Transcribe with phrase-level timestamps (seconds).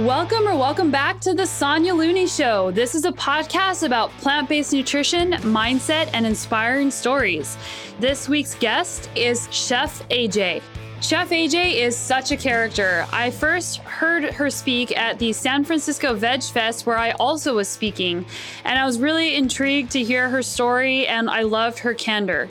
[0.00, 2.72] Welcome or welcome back to the Sonia Looney Show.
[2.72, 7.56] This is a podcast about plant based nutrition, mindset, and inspiring stories.
[8.00, 10.62] This week's guest is Chef AJ.
[11.00, 13.06] Chef AJ is such a character.
[13.12, 17.68] I first heard her speak at the San Francisco Veg Fest, where I also was
[17.68, 18.26] speaking,
[18.64, 22.50] and I was really intrigued to hear her story, and I loved her candor.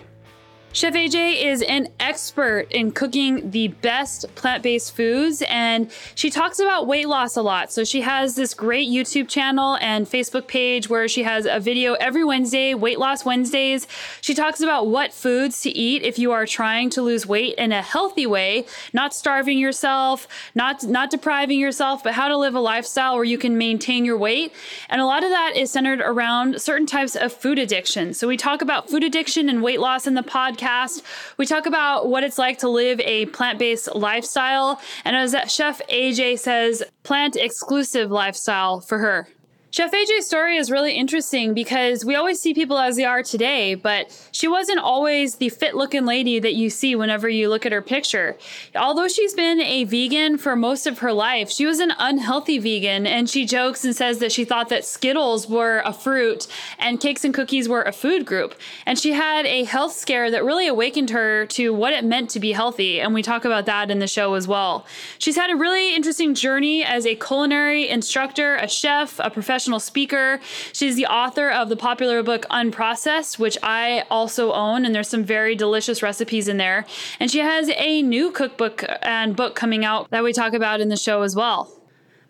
[0.75, 6.57] Chef AJ is an expert in cooking the best plant based foods, and she talks
[6.57, 7.71] about weight loss a lot.
[7.71, 11.93] So, she has this great YouTube channel and Facebook page where she has a video
[11.93, 13.85] every Wednesday, Weight Loss Wednesdays.
[14.19, 17.71] She talks about what foods to eat if you are trying to lose weight in
[17.71, 22.59] a healthy way, not starving yourself, not, not depriving yourself, but how to live a
[22.59, 24.51] lifestyle where you can maintain your weight.
[24.89, 28.15] And a lot of that is centered around certain types of food addiction.
[28.15, 31.01] So, we talk about food addiction and weight loss in the podcast podcast.
[31.37, 34.79] We talk about what it's like to live a plant based lifestyle.
[35.05, 39.27] And as Chef AJ says, plant exclusive lifestyle for her.
[39.73, 43.73] Chef AJ's story is really interesting because we always see people as they are today,
[43.73, 47.71] but she wasn't always the fit looking lady that you see whenever you look at
[47.71, 48.37] her picture.
[48.75, 53.07] Although she's been a vegan for most of her life, she was an unhealthy vegan
[53.07, 56.45] and she jokes and says that she thought that Skittles were a fruit
[56.77, 58.53] and cakes and cookies were a food group.
[58.85, 62.39] And she had a health scare that really awakened her to what it meant to
[62.39, 63.01] be healthy.
[63.01, 64.85] And we talk about that in the show as well.
[65.17, 69.79] She's had a really interesting journey as a culinary instructor, a chef, a professional professional
[69.79, 70.41] speaker.
[70.73, 75.23] She's the author of the popular book Unprocessed, which I also own, and there's some
[75.23, 76.85] very delicious recipes in there.
[77.17, 80.89] And she has a new cookbook and book coming out that we talk about in
[80.89, 81.71] the show as well.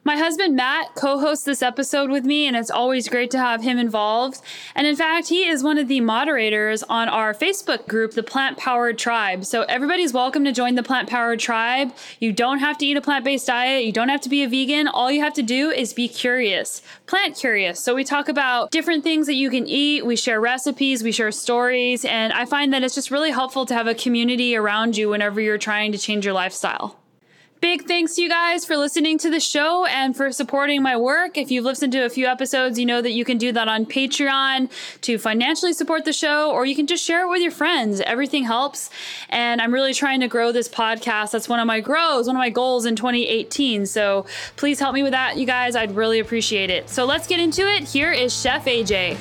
[0.06, 3.64] My husband Matt co hosts this episode with me, and it's always great to have
[3.64, 4.42] him involved.
[4.76, 8.58] And in fact, he is one of the moderators on our Facebook group, the Plant
[8.58, 9.46] Powered Tribe.
[9.46, 11.94] So everybody's welcome to join the Plant Powered Tribe.
[12.20, 14.50] You don't have to eat a plant based diet, you don't have to be a
[14.50, 14.90] vegan.
[14.90, 17.80] All you have to do is be curious, plant curious.
[17.80, 21.31] So we talk about different things that you can eat, we share recipes, we share
[21.31, 25.08] stories, and I find that it's just really helpful to have a community around you
[25.08, 27.00] whenever you're trying to change your lifestyle.
[27.63, 31.38] Big thanks to you guys for listening to the show and for supporting my work.
[31.38, 33.85] If you've listened to a few episodes, you know that you can do that on
[33.85, 34.69] Patreon
[35.00, 38.02] to financially support the show, or you can just share it with your friends.
[38.02, 38.90] Everything helps.
[39.29, 41.31] And I'm really trying to grow this podcast.
[41.31, 43.85] That's one of my grows, one of my goals in 2018.
[43.85, 44.25] So
[44.57, 45.78] please help me with that, you guys.
[45.78, 46.90] I'd really appreciate it.
[46.90, 47.85] So let's get into it.
[47.88, 49.18] Here is Chef AJ.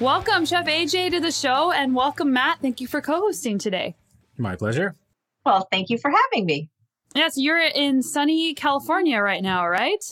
[0.00, 2.60] Welcome, Chef AJ, to the show, and welcome, Matt.
[2.62, 3.96] Thank you for co hosting today.
[4.38, 4.96] My pleasure.
[5.44, 6.70] Well, thank you for having me.
[7.14, 10.02] Yes, you're in sunny California right now, right?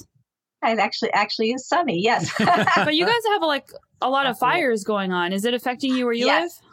[0.62, 2.30] It actually actually is sunny, yes.
[2.38, 3.70] but you guys have like
[4.02, 5.32] a lot of fires going on.
[5.32, 6.60] Is it affecting you where you yes.
[6.60, 6.67] live?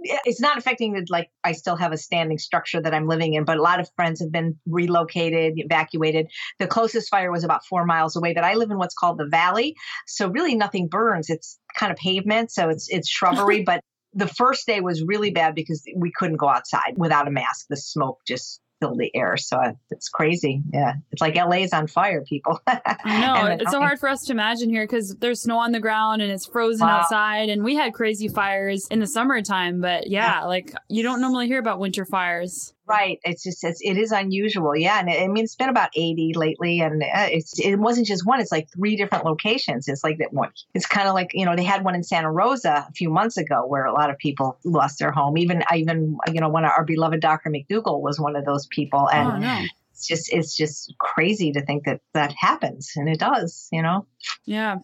[0.00, 3.44] It's not affecting the like I still have a standing structure that I'm living in,
[3.44, 6.28] but a lot of friends have been relocated, evacuated.
[6.58, 9.26] The closest fire was about four miles away, but I live in what's called the
[9.26, 9.74] valley,
[10.06, 11.30] so really nothing burns.
[11.30, 13.82] It's kind of pavement, so it's it's shrubbery, but
[14.14, 17.66] the first day was really bad because we couldn't go outside without a mask.
[17.68, 19.36] The smoke just fill the air.
[19.36, 20.62] So uh, it's crazy.
[20.72, 20.94] Yeah.
[21.12, 22.60] It's like LA's on fire, people.
[22.66, 23.46] I know.
[23.46, 26.30] it's so hard for us to imagine here because there's snow on the ground and
[26.30, 26.98] it's frozen wow.
[26.98, 27.48] outside.
[27.48, 29.80] And we had crazy fires in the summertime.
[29.80, 32.74] But yeah, yeah, like you don't normally hear about winter fires.
[32.88, 33.20] Right.
[33.22, 34.74] It's just it's, it is unusual.
[34.74, 38.06] Yeah, and it, I mean it's been about eighty lately, and uh, it's it wasn't
[38.06, 38.40] just one.
[38.40, 39.88] It's like three different locations.
[39.88, 40.50] It's like that one.
[40.72, 43.36] It's kind of like you know they had one in Santa Rosa a few months
[43.36, 45.36] ago where a lot of people lost their home.
[45.36, 47.50] Even even you know one of our beloved Dr.
[47.50, 49.64] McDougall was one of those people, and oh, no
[49.98, 54.06] it's just it's just crazy to think that that happens and it does you know?
[54.44, 54.76] Yeah.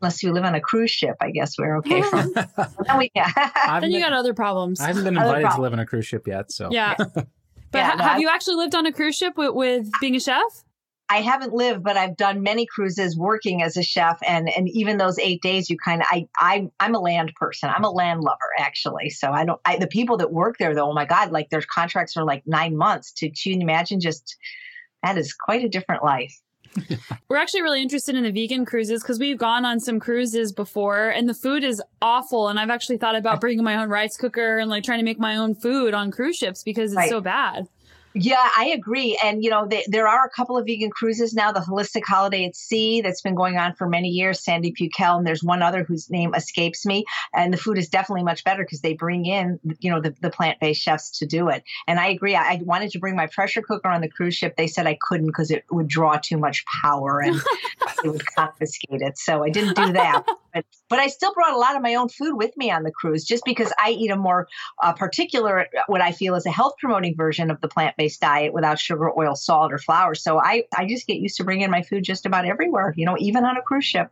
[0.00, 3.80] Unless you live on a cruise ship i guess we're okay from then, we, yeah.
[3.80, 4.80] then you got other problems.
[4.80, 6.68] I haven't been invited to live on a cruise ship yet so.
[6.70, 7.06] Yeah, yeah.
[7.14, 7.26] but
[7.74, 10.16] yeah, ha- no, have I, you actually lived on a cruise ship with, with being
[10.16, 10.64] a chef
[11.12, 14.96] I haven't lived, but I've done many cruises working as a chef, and and even
[14.96, 17.68] those eight days, you kind of I I I'm a land person.
[17.68, 19.10] I'm a land lover actually.
[19.10, 19.60] So I don't.
[19.66, 22.44] I, the people that work there though, oh my god, like their contracts are like
[22.46, 23.12] nine months.
[23.18, 24.36] To to imagine just
[25.02, 26.34] that is quite a different life.
[27.28, 31.10] We're actually really interested in the vegan cruises because we've gone on some cruises before
[31.10, 32.48] and the food is awful.
[32.48, 35.18] And I've actually thought about bringing my own rice cooker and like trying to make
[35.18, 37.10] my own food on cruise ships because it's right.
[37.10, 37.68] so bad.
[38.14, 39.18] Yeah, I agree.
[39.22, 42.44] And, you know, they, there are a couple of vegan cruises now, the Holistic Holiday
[42.44, 45.84] at Sea that's been going on for many years, Sandy Pukel, and there's one other
[45.84, 47.04] whose name escapes me.
[47.34, 50.30] And the food is definitely much better because they bring in, you know, the, the
[50.30, 51.64] plant based chefs to do it.
[51.86, 52.34] And I agree.
[52.34, 54.56] I, I, wanted to bring my pressure cooker on the cruise ship.
[54.56, 57.40] They said I couldn't because it would draw too much power and
[58.04, 59.18] it would confiscate it.
[59.18, 60.24] So I didn't do that.
[60.54, 62.90] But, but I still brought a lot of my own food with me on the
[62.90, 64.48] cruise just because I eat a more
[64.82, 68.52] uh, particular, what I feel is a health promoting version of the plant based diet
[68.52, 70.14] without sugar, oil, salt, or flour.
[70.14, 73.16] So I, I just get used to bringing my food just about everywhere, you know,
[73.18, 74.10] even on a cruise ship.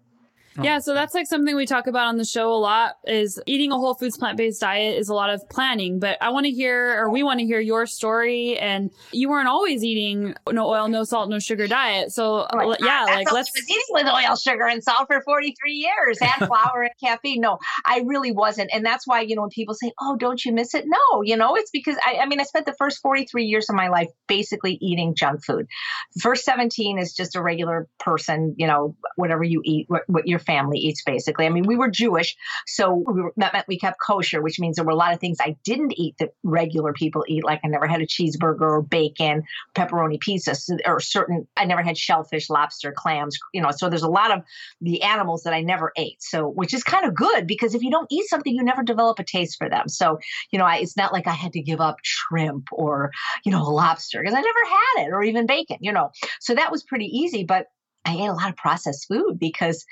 [0.59, 0.65] Oh.
[0.65, 3.71] Yeah, so that's like something we talk about on the show a lot is eating
[3.71, 7.01] a whole foods plant-based diet is a lot of planning, but I want to hear
[7.01, 11.05] or we want to hear your story and you weren't always eating no oil, no
[11.05, 12.11] salt, no sugar diet.
[12.11, 16.19] So oh yeah, like let's was eating with oil, sugar and salt for 43 years
[16.21, 17.41] and flour and caffeine.
[17.41, 18.71] No, I really wasn't.
[18.75, 21.37] And that's why, you know, when people say, "Oh, don't you miss it?" No, you
[21.37, 24.09] know, it's because I I mean, I spent the first 43 years of my life
[24.27, 25.67] basically eating junk food.
[26.15, 30.27] The first 17 is just a regular person, you know, whatever you eat, what, what
[30.27, 31.47] your family eats basically.
[31.47, 34.77] I mean, we were Jewish, so we were, that meant we kept kosher, which means
[34.77, 37.45] there were a lot of things I didn't eat that regular people eat.
[37.45, 39.45] Like I never had a cheeseburger or bacon,
[39.75, 40.55] pepperoni pizza,
[40.87, 44.43] or certain, I never had shellfish, lobster, clams, you know, so there's a lot of
[44.81, 46.23] the animals that I never ate.
[46.23, 49.19] So, which is kind of good because if you don't eat something, you never develop
[49.19, 49.89] a taste for them.
[49.89, 50.19] So,
[50.51, 53.11] you know, I, it's not like I had to give up shrimp or,
[53.45, 56.11] you know, lobster because I never had it or even bacon, you know.
[56.41, 57.45] So that was pretty easy.
[57.45, 57.67] But
[58.05, 59.85] I ate a lot of processed food because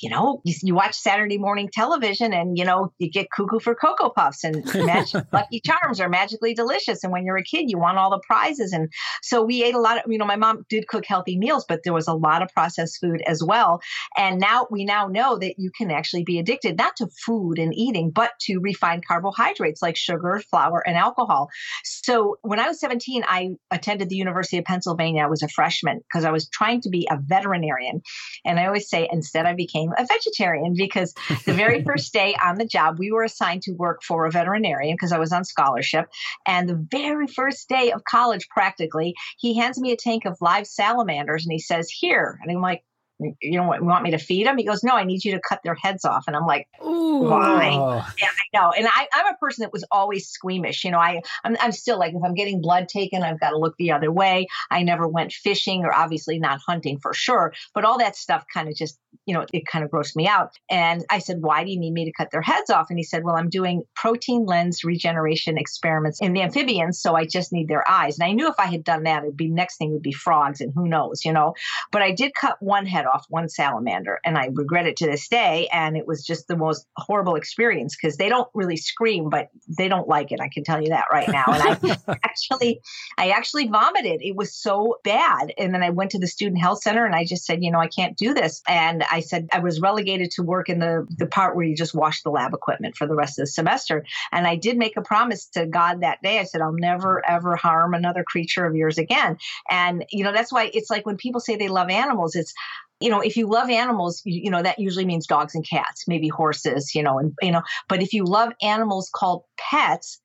[0.00, 3.74] you know, you, you, watch Saturday morning television and, you know, you get cuckoo for
[3.74, 7.02] Cocoa Puffs and Magic Lucky Charms are magically delicious.
[7.02, 8.72] And when you're a kid, you want all the prizes.
[8.72, 8.88] And
[9.22, 11.80] so we ate a lot of, you know, my mom did cook healthy meals, but
[11.82, 13.80] there was a lot of processed food as well.
[14.16, 17.74] And now we now know that you can actually be addicted, not to food and
[17.74, 21.48] eating, but to refined carbohydrates like sugar, flour, and alcohol.
[21.84, 25.24] So when I was 17, I attended the University of Pennsylvania.
[25.24, 28.02] I was a freshman because I was trying to be a veterinarian.
[28.44, 31.14] And I always say, instead, I became became a vegetarian because
[31.46, 34.94] the very first day on the job, we were assigned to work for a veterinarian
[34.94, 36.08] because I was on scholarship.
[36.46, 40.66] And the very first day of college, practically, he hands me a tank of live
[40.66, 42.38] salamanders and he says, Here.
[42.42, 42.84] And I'm like,
[43.18, 44.58] you know what, want me to feed them?
[44.58, 46.24] He goes, no, I need you to cut their heads off.
[46.28, 47.24] And I'm like, Ooh.
[47.24, 47.72] why?
[48.20, 48.70] Yeah, I know.
[48.70, 50.84] And I, am a person that was always squeamish.
[50.84, 53.58] You know, I, I'm, I'm still like, if I'm getting blood taken, I've got to
[53.58, 54.46] look the other way.
[54.70, 57.52] I never went fishing or obviously not hunting for sure.
[57.74, 60.52] But all that stuff kind of just, you know, it kind of grossed me out.
[60.70, 62.86] And I said, why do you need me to cut their heads off?
[62.90, 67.00] And he said, well, I'm doing protein lens regeneration experiments in the amphibians.
[67.00, 68.18] So I just need their eyes.
[68.18, 70.60] And I knew if I had done that, it'd be next thing would be frogs
[70.60, 71.54] and who knows, you know,
[71.92, 75.28] but I did cut one head off one salamander and I regret it to this
[75.28, 75.68] day.
[75.72, 79.88] And it was just the most horrible experience because they don't really scream, but they
[79.88, 80.40] don't like it.
[80.40, 81.44] I can tell you that right now.
[81.46, 82.80] And I actually,
[83.16, 84.20] I actually vomited.
[84.22, 85.52] It was so bad.
[85.58, 87.80] And then I went to the student health center and I just said, you know,
[87.80, 88.62] I can't do this.
[88.66, 91.94] And I said I was relegated to work in the, the part where you just
[91.94, 94.04] wash the lab equipment for the rest of the semester.
[94.32, 96.38] And I did make a promise to God that day.
[96.38, 99.38] I said, I'll never, ever harm another creature of yours again.
[99.70, 102.52] And, you know, that's why it's like when people say they love animals, it's,
[103.00, 106.04] you know, if you love animals, you, you, know, that usually means dogs and cats,
[106.08, 110.20] maybe horses, you know, and, you know, but if you love animals called pets,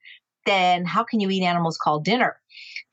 [0.45, 2.37] then how can you eat animals called dinner?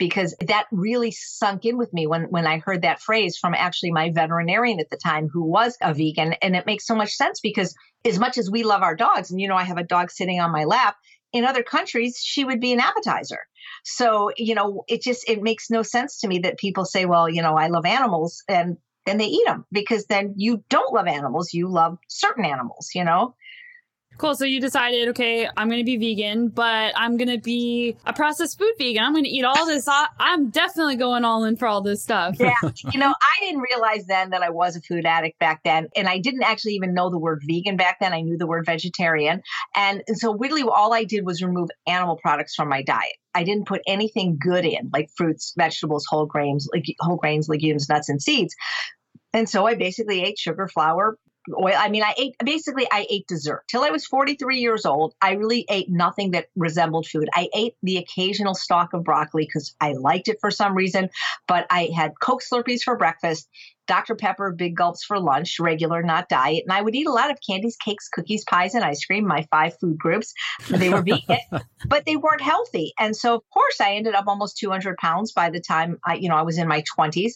[0.01, 3.93] Because that really sunk in with me when, when I heard that phrase from actually
[3.93, 6.33] my veterinarian at the time who was a vegan.
[6.43, 9.41] And it makes so much sense because as much as we love our dogs, and
[9.41, 10.97] you know, I have a dog sitting on my lap,
[11.33, 13.41] in other countries, she would be an appetizer.
[13.85, 17.29] So, you know, it just, it makes no sense to me that people say, well,
[17.29, 21.07] you know, I love animals and then they eat them because then you don't love
[21.07, 23.35] animals, you love certain animals, you know?
[24.21, 24.35] Cool.
[24.35, 28.13] So you decided, okay, I'm going to be vegan, but I'm going to be a
[28.13, 29.03] processed food vegan.
[29.03, 29.89] I'm going to eat all this.
[29.89, 32.37] I'm definitely going all in for all this stuff.
[32.39, 32.53] yeah.
[32.93, 35.89] You know, I didn't realize then that I was a food addict back then.
[35.97, 38.13] And I didn't actually even know the word vegan back then.
[38.13, 39.41] I knew the word vegetarian.
[39.75, 43.15] And, so really all I did was remove animal products from my diet.
[43.35, 47.89] I didn't put anything good in, like fruits, vegetables, whole grains, like whole grains, legumes,
[47.89, 48.55] nuts, and seeds.
[49.33, 51.17] And so I basically ate sugar, flour,
[51.55, 51.75] oil.
[51.77, 55.15] I mean, I ate basically I ate dessert till I was 43 years old.
[55.21, 57.29] I really ate nothing that resembled food.
[57.35, 61.11] I ate the occasional stalk of broccoli because I liked it for some reason,
[61.47, 63.49] but I had Coke Slurpees for breakfast.
[63.91, 64.15] Dr.
[64.15, 66.63] Pepper, big gulps for lunch, regular, not diet.
[66.65, 69.49] And I would eat a lot of candies, cakes, cookies, pies, and ice cream, my
[69.51, 70.33] five food groups.
[70.69, 71.39] They were vegan,
[71.87, 72.93] but they weren't healthy.
[73.01, 76.29] And so, of course, I ended up almost 200 pounds by the time I, you
[76.29, 77.33] know, I was in my 20s.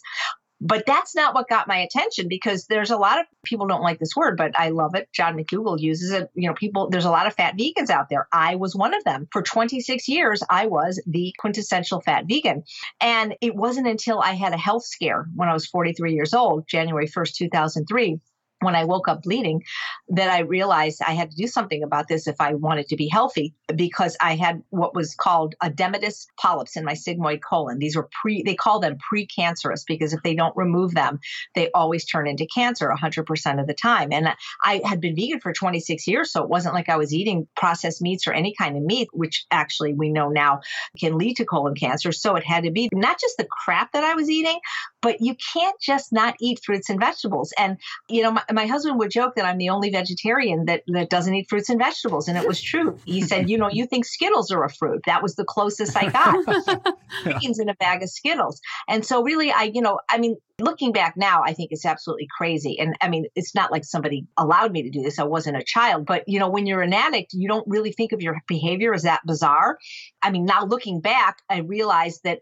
[0.61, 3.99] But that's not what got my attention because there's a lot of people don't like
[3.99, 5.09] this word, but I love it.
[5.13, 6.29] John McDougall uses it.
[6.33, 8.27] You know, people, there's a lot of fat vegans out there.
[8.31, 9.27] I was one of them.
[9.31, 12.63] For 26 years, I was the quintessential fat vegan.
[13.01, 16.67] And it wasn't until I had a health scare when I was 43 years old,
[16.67, 18.19] January 1st, 2003
[18.65, 19.63] when I woke up bleeding
[20.09, 23.07] that I realized I had to do something about this if I wanted to be
[23.07, 27.79] healthy because I had what was called edematous polyps in my sigmoid colon.
[27.79, 31.19] These were pre, they call them precancerous because if they don't remove them,
[31.53, 34.11] they always turn into cancer 100% of the time.
[34.11, 34.29] And
[34.63, 38.01] I had been vegan for 26 years, so it wasn't like I was eating processed
[38.01, 40.61] meats or any kind of meat, which actually we know now
[40.99, 42.11] can lead to colon cancer.
[42.11, 44.59] So it had to be not just the crap that I was eating,
[45.05, 47.53] but you can't just not eat fruits and vegetables.
[47.59, 47.77] And,
[48.09, 51.35] you know, my, my husband would joke that I'm the only vegetarian that, that doesn't
[51.35, 52.27] eat fruits and vegetables.
[52.27, 52.97] And it was true.
[53.05, 55.01] He said, you know, you think Skittles are a fruit.
[55.05, 56.97] That was the closest I got.
[57.39, 58.59] Beans in a bag of Skittles.
[58.87, 62.27] And so really, I, you know, I mean, looking back now, I think it's absolutely
[62.35, 62.79] crazy.
[62.79, 65.19] And I mean, it's not like somebody allowed me to do this.
[65.19, 68.11] I wasn't a child, but you know, when you're an addict, you don't really think
[68.11, 69.77] of your behavior as that bizarre.
[70.23, 72.39] I mean, now looking back, I realized that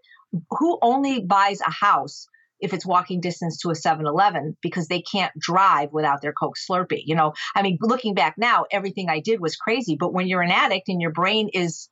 [0.49, 2.29] who only buys a house
[2.63, 7.03] if it's walking distance to a 7-Eleven because they can't drive without their Coke Slurpee.
[7.05, 9.97] You know, I mean, looking back now, everything I did was crazy.
[9.99, 11.89] But when you're an addict and your brain is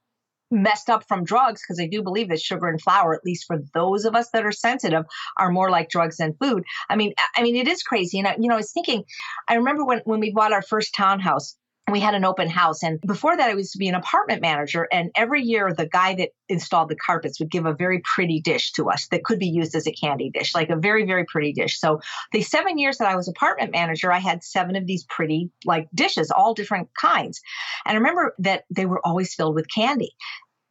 [0.49, 3.57] messed up from drugs, because I do believe that sugar and flour, at least for
[3.73, 5.03] those of us that are sensitive,
[5.37, 6.63] are more like drugs than food.
[6.89, 8.19] I mean, I mean, it is crazy.
[8.19, 9.03] And I, you know, I was thinking,
[9.49, 11.57] I remember when when we bought our first townhouse
[11.91, 12.83] we had an open house.
[12.83, 14.87] And before that, I used to be an apartment manager.
[14.91, 18.71] And every year, the guy that installed the carpets would give a very pretty dish
[18.73, 21.53] to us that could be used as a candy dish, like a very, very pretty
[21.53, 21.79] dish.
[21.79, 21.99] So
[22.31, 25.87] the seven years that I was apartment manager, I had seven of these pretty like
[25.93, 27.41] dishes, all different kinds.
[27.85, 30.15] And I remember that they were always filled with candy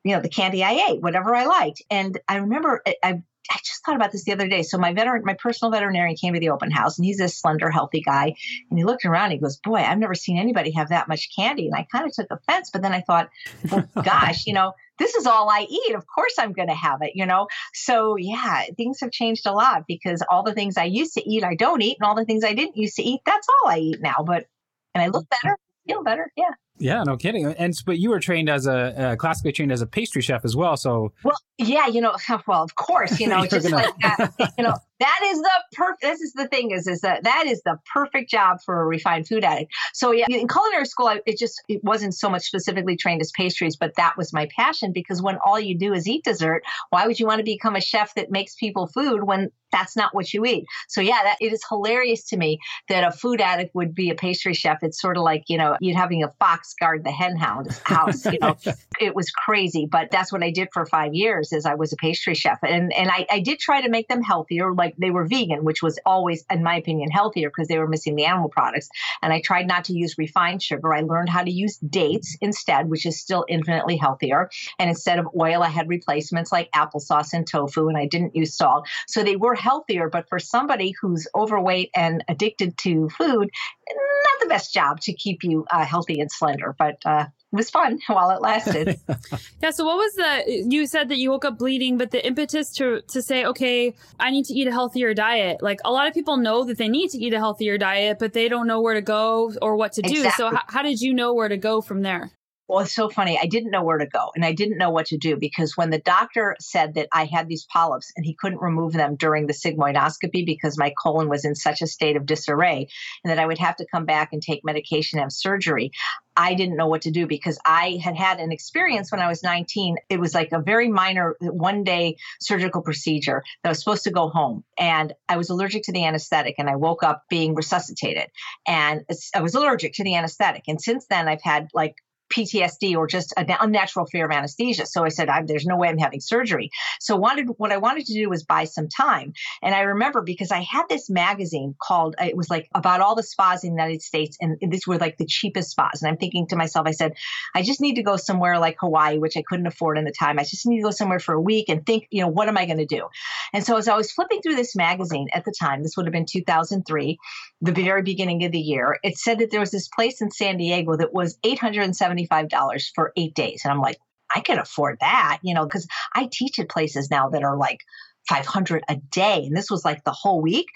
[0.04, 1.82] you know the candy I ate, whatever I liked.
[1.90, 4.62] And I remember I I just thought about this the other day.
[4.62, 7.70] So my veteran, my personal veterinarian came to the open house and he's a slender,
[7.70, 8.34] healthy guy.
[8.70, 11.34] And he looked around and he goes, boy, I've never seen anybody have that much
[11.34, 11.66] candy.
[11.66, 13.30] And I kind of took offense, but then I thought,
[13.70, 15.94] well, gosh, you know, this is all I eat.
[15.94, 17.48] Of course I'm going to have it, you know?
[17.72, 21.42] So yeah, things have changed a lot because all the things I used to eat,
[21.42, 21.96] I don't eat.
[22.00, 24.22] And all the things I didn't used to eat, that's all I eat now.
[24.24, 24.46] But,
[24.94, 25.56] and I look better,
[25.88, 26.30] feel better.
[26.36, 26.50] Yeah.
[26.80, 27.46] Yeah, no kidding.
[27.46, 30.56] And but you were trained as a uh, classically trained as a pastry chef as
[30.56, 30.76] well.
[30.76, 34.74] So well, yeah, you know, well, of course, you know, just like that, you know,
[35.00, 36.02] that is the perfect.
[36.02, 39.26] This is the thing is, is that that is the perfect job for a refined
[39.26, 39.72] food addict.
[39.94, 43.32] So yeah, in culinary school, I, it just it wasn't so much specifically trained as
[43.36, 47.06] pastries, but that was my passion because when all you do is eat dessert, why
[47.06, 50.32] would you want to become a chef that makes people food when that's not what
[50.34, 50.64] you eat?
[50.88, 52.58] So yeah, that it is hilarious to me
[52.88, 54.78] that a food addict would be a pastry chef.
[54.82, 58.26] It's sort of like you know, you having a fox guard the hen house.
[58.26, 58.56] You know,
[59.00, 61.52] it was crazy, but that's what I did for five years.
[61.52, 64.22] Is I was a pastry chef, and and I, I did try to make them
[64.22, 67.88] healthier, like they were vegan, which was always, in my opinion, healthier because they were
[67.88, 68.88] missing the animal products.
[69.22, 70.94] And I tried not to use refined sugar.
[70.94, 74.50] I learned how to use dates instead, which is still infinitely healthier.
[74.78, 78.56] And instead of oil, I had replacements like applesauce and tofu, and I didn't use
[78.56, 78.88] salt.
[79.06, 80.08] So they were healthier.
[80.08, 83.50] But for somebody who's overweight and addicted to food,
[83.88, 86.59] not the best job to keep you uh, healthy and slender.
[86.78, 89.00] But uh, it was fun while it lasted.
[89.62, 89.70] yeah.
[89.70, 90.64] So what was the?
[90.68, 94.30] You said that you woke up bleeding, but the impetus to to say, okay, I
[94.30, 95.62] need to eat a healthier diet.
[95.62, 98.32] Like a lot of people know that they need to eat a healthier diet, but
[98.32, 100.16] they don't know where to go or what to do.
[100.16, 100.50] Exactly.
[100.50, 102.30] So h- how did you know where to go from there?
[102.70, 103.36] Well, it's so funny.
[103.36, 105.90] I didn't know where to go and I didn't know what to do because when
[105.90, 109.52] the doctor said that I had these polyps and he couldn't remove them during the
[109.52, 112.86] sigmoidoscopy because my colon was in such a state of disarray
[113.24, 115.90] and that I would have to come back and take medication and have surgery,
[116.36, 119.42] I didn't know what to do because I had had an experience when I was
[119.42, 119.96] 19.
[120.08, 124.12] It was like a very minor one day surgical procedure that I was supposed to
[124.12, 124.62] go home.
[124.78, 128.28] And I was allergic to the anesthetic and I woke up being resuscitated.
[128.64, 130.62] And I was allergic to the anesthetic.
[130.68, 131.96] And since then, I've had like
[132.30, 134.86] PTSD or just an unnatural fear of anesthesia.
[134.86, 136.70] So I said, there's no way I'm having surgery.
[137.00, 139.32] So wanted what I wanted to do was buy some time.
[139.62, 143.22] And I remember because I had this magazine called, it was like about all the
[143.22, 144.36] spas in the United States.
[144.40, 146.02] And these were like the cheapest spas.
[146.02, 147.14] And I'm thinking to myself, I said,
[147.54, 150.38] I just need to go somewhere like Hawaii, which I couldn't afford in the time.
[150.38, 152.56] I just need to go somewhere for a week and think, you know, what am
[152.56, 153.08] I going to do?
[153.52, 156.12] And so as I was flipping through this magazine at the time, this would have
[156.12, 157.18] been 2003,
[157.60, 160.56] the very beginning of the year, it said that there was this place in San
[160.56, 163.62] Diego that was 870 $75 for eight days.
[163.64, 163.98] And I'm like,
[164.34, 167.80] I can afford that, you know, because I teach at places now that are like
[168.28, 169.44] 500 a day.
[169.46, 170.66] And this was like the whole week.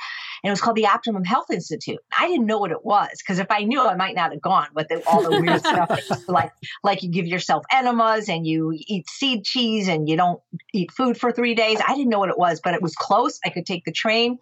[0.45, 2.01] And it was called the Optimum Health Institute.
[2.17, 4.69] I didn't know what it was because if I knew, I might not have gone
[4.75, 5.99] with the, all the weird stuff.
[6.29, 10.41] Like, like you give yourself enemas and you eat seed cheese and you don't
[10.73, 11.79] eat food for three days.
[11.87, 13.39] I didn't know what it was, but it was close.
[13.45, 14.39] I could take the train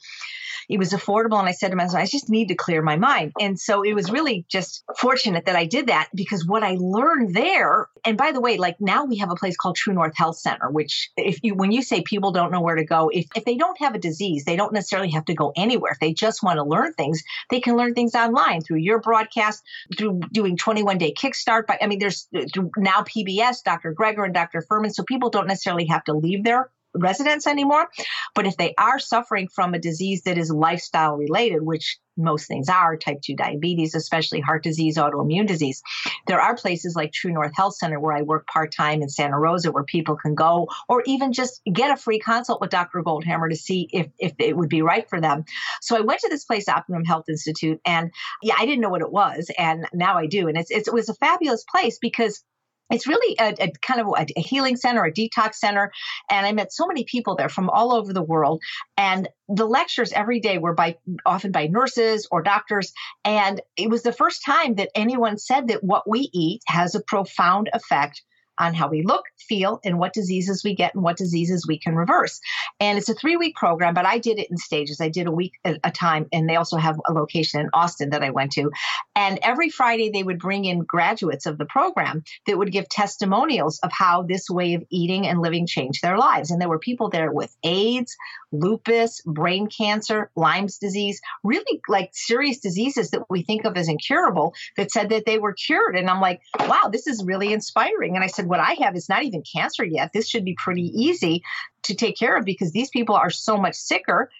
[0.69, 1.41] it was affordable.
[1.41, 3.33] And I said to myself, I just need to clear my mind.
[3.41, 7.35] And so it was really just fortunate that I did that because what I learned
[7.35, 10.39] there, and by the way, like now we have a place called True North Health
[10.39, 13.45] Center, which if you, when you say people don't know where to go, if, if
[13.45, 15.92] they don't have a disease, they don't necessarily have to go anywhere anywhere.
[15.93, 19.63] If they just want to learn things, they can learn things online through your broadcast,
[19.97, 21.67] through doing 21 day kickstart.
[21.67, 22.45] But I mean, there's uh,
[22.77, 23.95] now PBS, Dr.
[23.95, 24.63] Greger and Dr.
[24.63, 24.93] Fuhrman.
[24.93, 27.89] so people don't necessarily have to leave their residents anymore.
[28.35, 32.69] But if they are suffering from a disease that is lifestyle related, which most things
[32.69, 35.83] are type 2 diabetes, especially heart disease, autoimmune disease.
[36.27, 39.39] There are places like True North Health Center where I work part time in Santa
[39.39, 43.03] Rosa where people can go or even just get a free consult with Dr.
[43.03, 45.45] Goldhamer to see if, if it would be right for them.
[45.81, 49.01] So I went to this place, Optimum Health Institute, and yeah, I didn't know what
[49.01, 49.51] it was.
[49.57, 50.49] And now I do.
[50.49, 52.45] And it's, it's it was a fabulous place because
[52.93, 55.91] it's really a, a kind of a, a, healing center, a detox center.
[56.31, 58.63] And I met so many people there from all over the world.
[58.97, 60.97] And the lectures every day were by
[61.27, 62.93] often by nurses or doctors.
[63.25, 67.03] And it was the first time that anyone said that what we eat has a
[67.03, 68.23] profound effect
[68.59, 71.95] on how we look, feel, and what diseases we get and what diseases we can
[71.95, 72.41] reverse.
[72.81, 75.01] And it's a three week program, but I did it in stages.
[75.01, 78.11] I did a week at a time, and they also have a location in Austin
[78.11, 78.71] that I went to.
[79.15, 83.79] And every Friday, they would bring in graduates of the program that would give testimonials
[83.83, 86.51] of how this way of eating and living changed their lives.
[86.51, 88.17] And there were people there with AIDS,
[88.53, 94.55] lupus, brain cancer, Lyme's disease, really like serious diseases that we think of as incurable
[94.77, 95.97] that said that they were cured.
[95.97, 98.15] And I'm like, wow, this is really inspiring.
[98.15, 100.11] And I said, what I have is not even cancer yet.
[100.13, 101.43] This should be pretty easy
[101.85, 104.31] to take care of because these people are so much sicker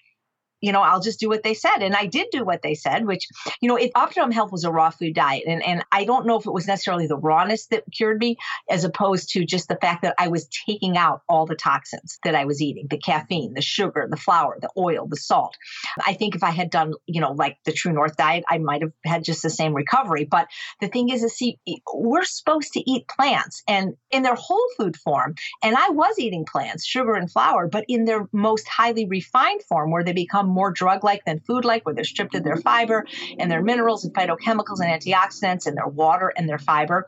[0.63, 1.79] you know, I'll just do what they said.
[1.79, 3.27] And I did do what they said, which,
[3.59, 5.43] you know, it, Optimum Health was a raw food diet.
[5.45, 8.37] And, and I don't know if it was necessarily the rawness that cured me,
[8.69, 12.33] as opposed to just the fact that I was taking out all the toxins that
[12.33, 15.57] I was eating the caffeine, the sugar, the flour, the oil, the salt.
[16.07, 18.83] I think if I had done, you know, like the True North diet, I might
[18.83, 20.23] have had just the same recovery.
[20.23, 20.47] But
[20.79, 21.59] the thing is, is see,
[21.93, 25.35] we're supposed to eat plants and in their whole food form.
[25.61, 29.91] And I was eating plants, sugar and flour, but in their most highly refined form
[29.91, 33.05] where they become more drug like than food like, where they're stripped of their fiber
[33.39, 37.05] and their minerals and phytochemicals and antioxidants and their water and their fiber.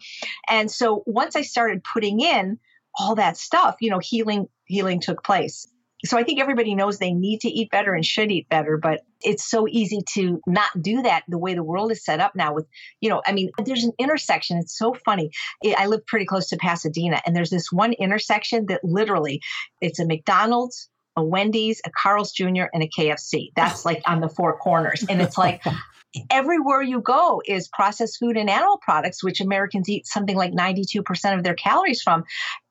[0.50, 2.60] And so once I started putting in
[2.98, 5.68] all that stuff, you know, healing healing took place.
[6.04, 9.02] So I think everybody knows they need to eat better and should eat better, but
[9.22, 12.54] it's so easy to not do that the way the world is set up now
[12.54, 12.68] with,
[13.00, 14.58] you know, I mean, there's an intersection.
[14.58, 15.32] It's so funny.
[15.78, 19.42] I live pretty close to Pasadena and there's this one intersection that literally
[19.82, 23.52] it's a McDonald's, a Wendy's, a Carl's Jr., and a KFC.
[23.56, 25.06] That's like on the four corners.
[25.08, 25.64] And it's like
[26.30, 31.38] everywhere you go is processed food and animal products, which Americans eat something like 92%
[31.38, 32.24] of their calories from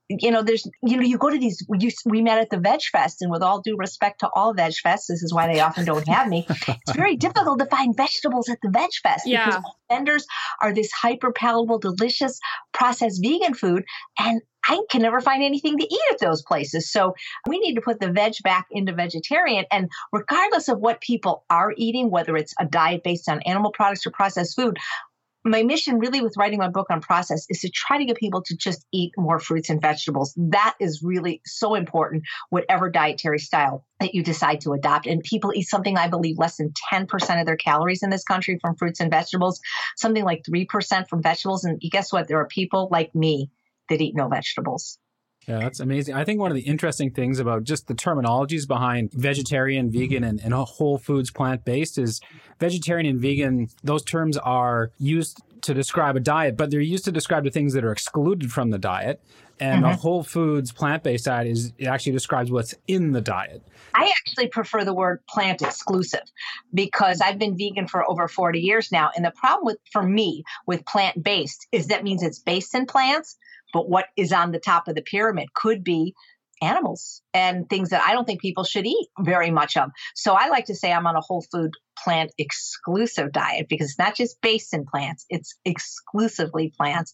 [0.08, 2.80] you know, there's, you know, you go to these, you, we met at the Veg
[2.92, 5.84] Fest, and with all due respect to all Veg Fests, this is why they often
[5.84, 6.46] don't have me.
[6.48, 9.46] It's very difficult to find vegetables at the Veg Fest yeah.
[9.46, 10.26] because vendors
[10.60, 12.38] are this hyper palatable, delicious
[12.74, 13.84] processed vegan food.
[14.18, 16.90] And I can never find anything to eat at those places.
[16.90, 17.14] So
[17.48, 19.64] we need to put the veg back into vegetarian.
[19.70, 24.06] And regardless of what people are eating, whether it's a diet based on animal products
[24.06, 24.78] or processed food,
[25.46, 28.56] my mission really with writing my book Unprocessed is to try to get people to
[28.56, 30.32] just eat more fruits and vegetables.
[30.38, 35.06] That is really so important, whatever dietary style that you decide to adopt.
[35.06, 38.58] And people eat something, I believe, less than 10% of their calories in this country
[38.58, 39.60] from fruits and vegetables,
[39.96, 41.64] something like 3% from vegetables.
[41.64, 42.26] And guess what?
[42.26, 43.50] There are people like me
[43.88, 44.98] that eat no vegetables.
[45.46, 46.14] Yeah, that's amazing.
[46.14, 50.40] I think one of the interesting things about just the terminologies behind vegetarian, vegan, and,
[50.42, 52.20] and whole foods plant based is
[52.58, 57.12] vegetarian and vegan, those terms are used to describe a diet, but they're used to
[57.12, 59.20] describe the things that are excluded from the diet.
[59.60, 59.92] And mm-hmm.
[59.92, 63.62] the whole foods plant based diet is it actually describes what's in the diet.
[63.94, 66.24] I actually prefer the word plant exclusive
[66.72, 69.10] because I've been vegan for over 40 years now.
[69.14, 72.86] And the problem with for me with plant based is that means it's based in
[72.86, 73.36] plants,
[73.74, 76.14] but what is on the top of the pyramid could be
[76.62, 79.90] animals and things that I don't think people should eat very much of.
[80.14, 83.98] So I like to say I'm on a whole food plant exclusive diet because it's
[83.98, 87.12] not just based in plants, it's exclusively plants.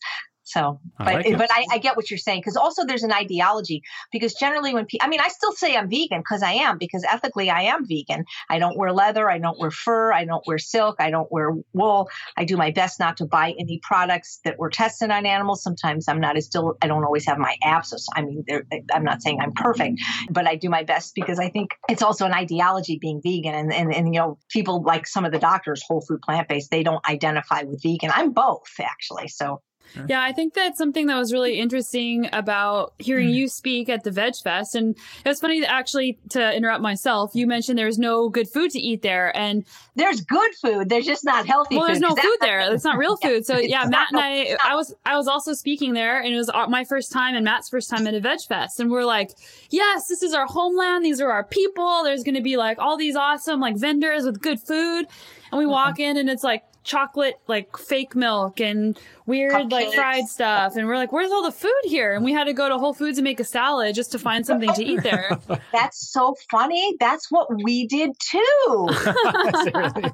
[0.50, 3.12] So, but I like but I, I, get what you're saying because also there's an
[3.12, 6.76] ideology because generally when people, I mean, I still say I'm vegan because I am
[6.76, 8.24] because ethically I am vegan.
[8.48, 11.52] I don't wear leather, I don't wear fur, I don't wear silk, I don't wear
[11.72, 12.08] wool.
[12.36, 15.62] I do my best not to buy any products that were tested on animals.
[15.62, 16.76] Sometimes I'm not as still.
[16.82, 17.90] I don't always have my abs.
[17.90, 18.44] So I mean,
[18.92, 22.26] I'm not saying I'm perfect, but I do my best because I think it's also
[22.26, 23.54] an ideology being vegan.
[23.54, 26.72] And and and you know, people like some of the doctors, whole food plant based,
[26.72, 28.10] they don't identify with vegan.
[28.12, 29.28] I'm both actually.
[29.28, 29.60] So
[30.08, 33.34] Yeah, I think that's something that was really interesting about hearing mm.
[33.34, 34.74] you speak at the Veg Fest.
[34.74, 38.78] And it was funny actually to interrupt myself, you mentioned there's no good food to
[38.78, 39.36] eat there.
[39.36, 39.64] And
[39.96, 40.88] there's good food.
[40.88, 42.72] There's just not healthy well, there's no food there.
[42.72, 43.44] It's not real food.
[43.44, 46.50] So yeah, Matt and I, I was, I was also speaking there and it was
[46.68, 48.80] my first time and Matt's first time at a Veg Fest.
[48.80, 49.32] And we're like,
[49.70, 51.04] yes, this is our homeland.
[51.04, 52.04] These are our people.
[52.04, 55.06] There's going to be like all these awesome like vendors with good food.
[55.52, 59.70] And we walk in and it's like chocolate like fake milk and weird Cupcakes.
[59.70, 60.76] like fried stuff.
[60.76, 62.14] And we're like where's all the food here?
[62.14, 64.46] And we had to go to whole foods and make a salad just to find
[64.46, 65.38] something to eat there.
[65.72, 66.96] That's so funny.
[66.98, 68.88] That's what we did too.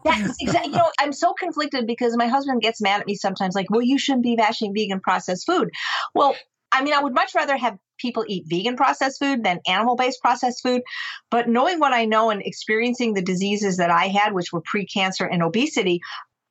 [0.04, 3.54] That's exactly you know i'm so conflicted because my husband gets mad at me sometimes
[3.54, 5.70] like well you shouldn't be bashing vegan processed food.
[6.14, 6.34] Well
[6.72, 10.20] I mean, I would much rather have people eat vegan processed food than animal based
[10.20, 10.82] processed food.
[11.30, 15.24] But knowing what I know and experiencing the diseases that I had, which were pre-cancer
[15.24, 16.00] and obesity,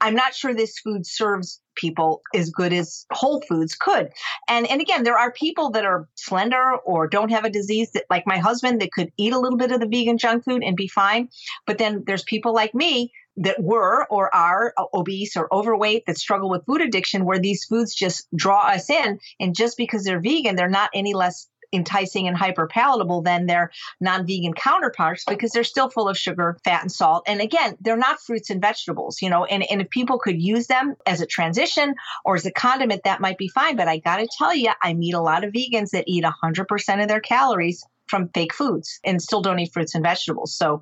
[0.02, 4.10] I'm not sure this food serves people as good as whole foods could.
[4.48, 8.06] And and again, there are people that are slender or don't have a disease that
[8.10, 10.76] like my husband that could eat a little bit of the vegan junk food and
[10.76, 11.30] be fine.
[11.66, 16.50] But then there's people like me that were or are obese or overweight that struggle
[16.50, 20.56] with food addiction where these foods just draw us in and just because they're vegan
[20.56, 25.64] they're not any less enticing and hyper palatable than their non vegan counterparts because they're
[25.64, 27.24] still full of sugar, fat, and salt.
[27.28, 30.68] And again, they're not fruits and vegetables, you know, and, and if people could use
[30.68, 33.76] them as a transition or as a condiment, that might be fine.
[33.76, 37.02] But I got to tell you, I meet a lot of vegans that eat 100%
[37.02, 40.56] of their calories from fake foods and still don't eat fruits and vegetables.
[40.56, 40.82] So,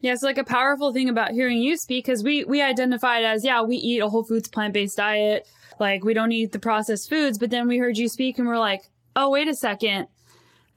[0.00, 3.44] yeah, it's like a powerful thing about hearing you speak because we we identified as
[3.44, 5.46] yeah we eat a whole foods plant based diet
[5.80, 8.58] like we don't eat the processed foods but then we heard you speak and we're
[8.58, 8.82] like
[9.18, 10.06] oh, wait a second.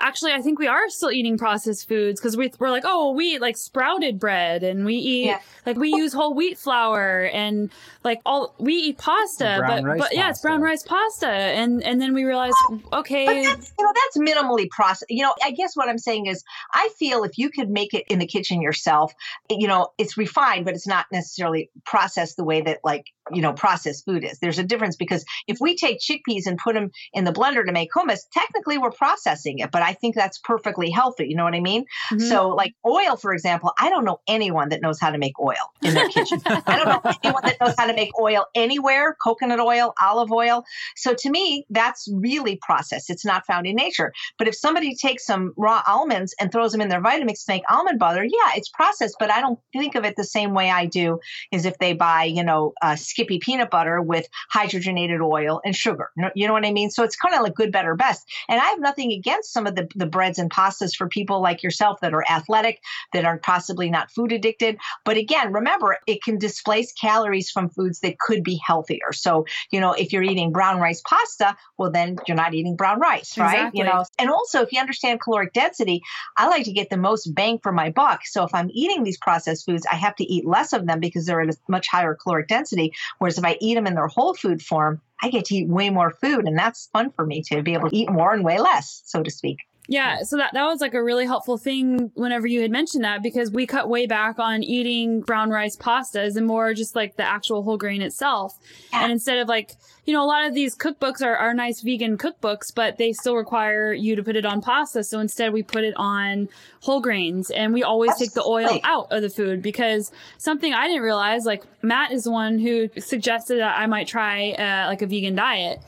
[0.04, 3.36] Actually, I think we are still eating processed foods because we, we're like, oh, we
[3.36, 5.40] eat like sprouted bread and we eat yeah.
[5.64, 7.70] like we use whole wheat flour and
[8.04, 12.16] like all we eat pasta, but but yeah, it's brown rice pasta, and and then
[12.16, 12.54] we realize,
[12.92, 15.12] okay, but that's, you know that's minimally processed.
[15.12, 18.06] You know, I guess what I'm saying is, I feel if you could make it
[18.10, 19.14] in the kitchen yourself,
[19.52, 23.54] you know, it's refined, but it's not necessarily processed the way that like you know
[23.54, 24.40] processed food is.
[24.40, 27.72] There's a difference because if we take chickpeas and put them in the blender to
[27.72, 31.54] make hummus technically we're processing it but i think that's perfectly healthy you know what
[31.54, 31.84] i mean?
[32.12, 32.20] Mm-hmm.
[32.20, 35.56] so like oil for example i don't know anyone that knows how to make oil
[35.82, 36.42] in their kitchen.
[36.46, 40.64] I don't know anyone that knows how to make oil anywhere coconut oil olive oil.
[40.96, 43.10] So to me that's really processed.
[43.10, 44.12] It's not found in nature.
[44.38, 47.64] But if somebody takes some raw almonds and throws them in their vitamix to make
[47.70, 50.86] almond butter yeah it's processed but i don't think of it the same way i
[50.86, 51.20] do
[51.52, 56.10] as if they buy you know uh, Skippy peanut butter with hydrogenated oil and sugar.
[56.36, 56.90] You know what I mean?
[56.90, 58.28] So it's kind of like good, better, best.
[58.50, 61.64] And I have nothing against some of the, the breads and pastas for people like
[61.64, 62.80] yourself that are athletic,
[63.14, 64.78] that are possibly not food addicted.
[65.06, 69.14] But again, remember, it can displace calories from foods that could be healthier.
[69.14, 73.00] So, you know, if you're eating brown rice pasta, well, then you're not eating brown
[73.00, 73.54] rice, right?
[73.54, 73.80] Exactly.
[73.80, 76.02] You know, and also if you understand caloric density,
[76.38, 78.26] I like to get the most bang for my buck.
[78.26, 81.26] So if I'm eating these processed foods, I have to eat less of them because
[81.26, 82.94] they're at a much higher caloric density.
[83.18, 85.90] Whereas if I eat them in their whole food form, I get to eat way
[85.90, 86.46] more food.
[86.46, 89.24] And that's fun for me to be able to eat more and weigh less, so
[89.24, 89.58] to speak.
[89.88, 93.24] Yeah, so that, that was like a really helpful thing whenever you had mentioned that
[93.24, 97.24] because we cut way back on eating brown rice pastas and more just like the
[97.24, 98.58] actual whole grain itself.
[98.94, 99.04] Yeah.
[99.04, 102.18] And instead of like, you know, a lot of these cookbooks are, are nice vegan
[102.18, 105.04] cookbooks, but they still require you to put it on pasta.
[105.04, 106.48] So instead we put it on
[106.82, 110.88] whole grains and we always take the oil out of the food because something I
[110.88, 115.02] didn't realize, like Matt is the one who suggested that I might try uh, like
[115.02, 115.82] a vegan diet.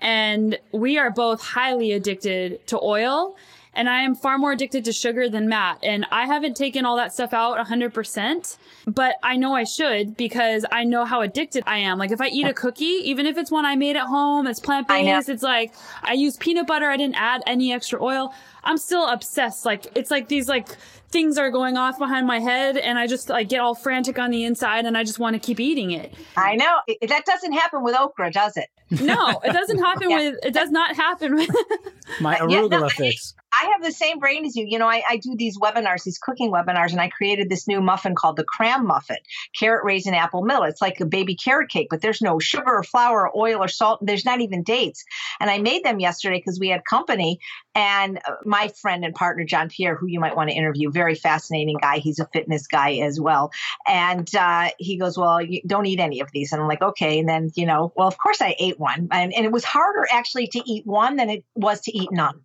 [0.00, 3.36] And we are both highly addicted to oil.
[3.74, 5.78] And I am far more addicted to sugar than Matt.
[5.84, 8.56] And I haven't taken all that stuff out 100%,
[8.88, 11.96] but I know I should because I know how addicted I am.
[11.96, 14.58] Like if I eat a cookie, even if it's one I made at home, it's
[14.58, 18.34] plant based, it's like I use peanut butter, I didn't add any extra oil.
[18.64, 19.64] I'm still obsessed.
[19.64, 20.68] Like it's like these like
[21.10, 24.30] things are going off behind my head and I just like get all frantic on
[24.30, 26.12] the inside and I just want to keep eating it.
[26.36, 26.80] I know.
[27.06, 28.68] That doesn't happen with okra, does it?
[28.90, 30.16] No, it doesn't happen yeah.
[30.16, 31.50] with it does not happen with
[32.20, 33.34] my arugula yeah, no, fix.
[33.52, 34.66] I have the same brain as you.
[34.68, 37.80] You know, I, I do these webinars, these cooking webinars, and I created this new
[37.80, 39.16] muffin called the cram muffin,
[39.58, 40.70] carrot, raisin, apple, millet.
[40.70, 43.68] It's like a baby carrot cake, but there's no sugar or flour or oil or
[43.68, 44.00] salt.
[44.02, 45.04] There's not even dates.
[45.40, 47.38] And I made them yesterday because we had company.
[47.74, 51.14] And uh, my friend and partner, John Pierre, who you might want to interview, very
[51.14, 51.98] fascinating guy.
[51.98, 53.50] He's a fitness guy as well.
[53.86, 56.52] And uh, he goes, Well, you don't eat any of these.
[56.52, 57.20] And I'm like, Okay.
[57.20, 59.08] And then, you know, well, of course I ate one.
[59.10, 62.40] And, and it was harder actually to eat one than it was to eat none.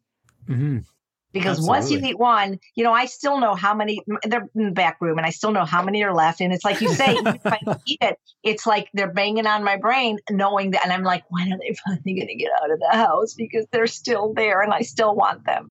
[0.48, 0.80] Mm-hmm.
[1.32, 1.70] because Absolutely.
[1.70, 4.98] once you eat one, you know, I still know how many they're in the back
[5.02, 6.42] room and I still know how many are left.
[6.42, 9.78] And it's like you say, if I eat it, it's like they're banging on my
[9.78, 10.84] brain knowing that.
[10.84, 13.34] And I'm like, when are they finally going to get out of the house?
[13.34, 15.70] Because they're still there and I still want them.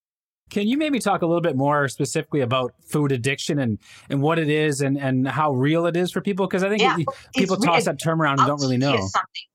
[0.52, 3.78] Can you maybe talk a little bit more specifically about food addiction and,
[4.10, 6.46] and what it is and, and how real it is for people?
[6.46, 9.08] Because I think yeah, it, people toss that term around and I'll don't really know.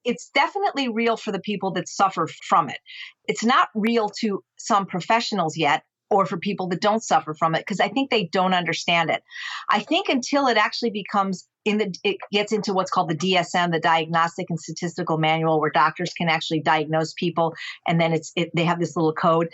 [0.04, 2.80] It's definitely real for the people that suffer from it.
[3.28, 7.60] It's not real to some professionals yet or for people that don't suffer from it
[7.60, 9.22] because I think they don't understand it.
[9.70, 13.72] I think until it actually becomes in the it gets into what's called the DSM,
[13.72, 17.54] the Diagnostic and Statistical Manual, where doctors can actually diagnose people,
[17.88, 19.50] and then it's it, they have this little code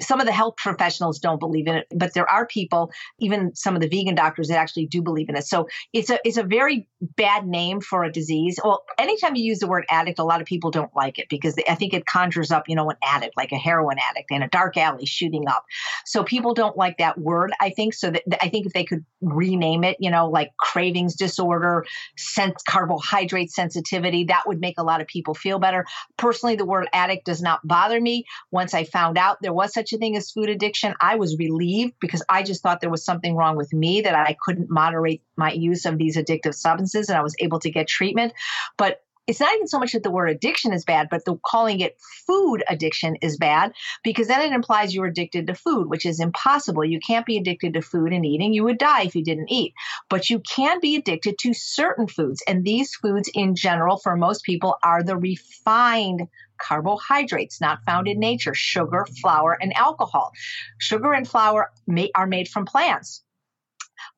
[0.00, 3.74] some of the health professionals don't believe in it, but there are people, even some
[3.74, 5.44] of the vegan doctors, that actually do believe in it.
[5.44, 8.58] So it's a it's a very bad name for a disease.
[8.62, 11.56] Well, anytime you use the word addict, a lot of people don't like it because
[11.68, 14.48] I think it conjures up, you know, an addict like a heroin addict in a
[14.48, 15.64] dark alley shooting up.
[16.04, 17.52] So people don't like that word.
[17.60, 18.10] I think so.
[18.10, 21.84] That I think if they could rename it, you know, like cravings disorder,
[22.16, 25.86] sense carbohydrate sensitivity, that would make a lot of people feel better.
[26.16, 28.24] Personally, the word addict does not bother me.
[28.50, 31.94] Once I found out there was such a thing as food addiction, I was relieved
[32.00, 35.52] because I just thought there was something wrong with me that I couldn't moderate my
[35.52, 38.34] use of these addictive substances and I was able to get treatment.
[38.76, 41.80] But it's not even so much that the word addiction is bad, but the calling
[41.80, 46.20] it food addiction is bad because then it implies you're addicted to food, which is
[46.20, 46.84] impossible.
[46.84, 48.52] You can't be addicted to food and eating.
[48.52, 49.72] You would die if you didn't eat.
[50.08, 52.42] But you can be addicted to certain foods.
[52.48, 56.26] And these foods, in general, for most people, are the refined
[56.60, 60.32] carbohydrates not found in nature sugar, flour, and alcohol.
[60.78, 63.22] Sugar and flour may, are made from plants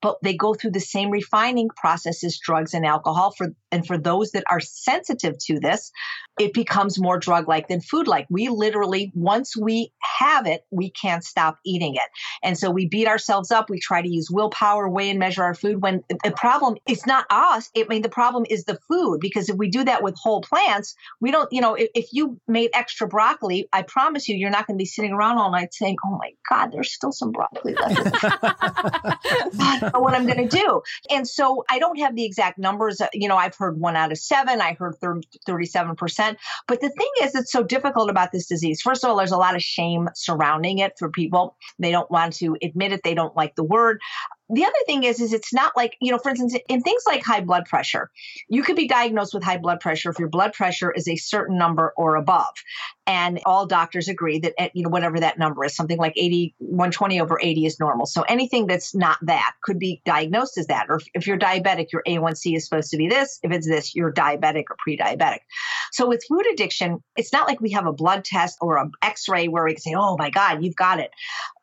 [0.00, 3.98] but they go through the same refining process as drugs and alcohol for and for
[3.98, 5.90] those that are sensitive to this
[6.38, 10.90] it becomes more drug like than food like we literally once we have it we
[10.90, 12.10] can't stop eating it.
[12.42, 13.68] And so we beat ourselves up.
[13.68, 17.26] We try to use willpower weigh and measure our food when the problem it's not
[17.30, 17.70] us.
[17.76, 20.94] I mean the problem is the food because if we do that with whole plants
[21.20, 24.66] we don't you know if, if you made extra broccoli i promise you you're not
[24.66, 27.74] going to be sitting around all night saying oh my god there's still some broccoli
[27.74, 27.96] left
[29.82, 30.82] know what I'm going to do.
[31.10, 33.00] And so I don't have the exact numbers.
[33.00, 36.36] Uh, you know, I've heard one out of seven, I heard 30, 37%.
[36.68, 38.80] But the thing is, it's so difficult about this disease.
[38.80, 41.56] First of all, there's a lot of shame surrounding it for people.
[41.78, 44.00] They don't want to admit it, they don't like the word
[44.50, 47.22] the other thing is is it's not like you know for instance in things like
[47.24, 48.10] high blood pressure
[48.48, 51.56] you could be diagnosed with high blood pressure if your blood pressure is a certain
[51.58, 52.52] number or above.
[53.06, 56.54] And all doctors agree that eh, you know whatever that number is something like 80
[56.58, 58.06] 120 over 80 is normal.
[58.06, 60.86] So anything that's not that could be diagnosed as that.
[60.88, 63.38] Or if, if you're diabetic your a1c is supposed to be this.
[63.42, 65.40] If it's this you're diabetic or pre-diabetic
[65.92, 69.48] so with food addiction it's not like we have a blood test or an x-ray
[69.48, 71.10] where we can say oh my god you've got it.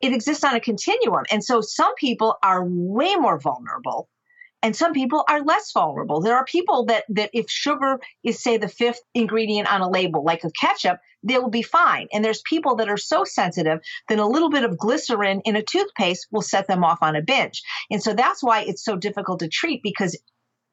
[0.01, 1.23] It exists on a continuum.
[1.31, 4.09] And so some people are way more vulnerable
[4.61, 6.21] and some people are less vulnerable.
[6.21, 10.23] There are people that that if sugar is say the fifth ingredient on a label
[10.23, 12.07] like a ketchup they will be fine.
[12.13, 15.61] And there's people that are so sensitive that a little bit of glycerin in a
[15.61, 17.61] toothpaste will set them off on a binge.
[17.91, 20.17] And so that's why it's so difficult to treat because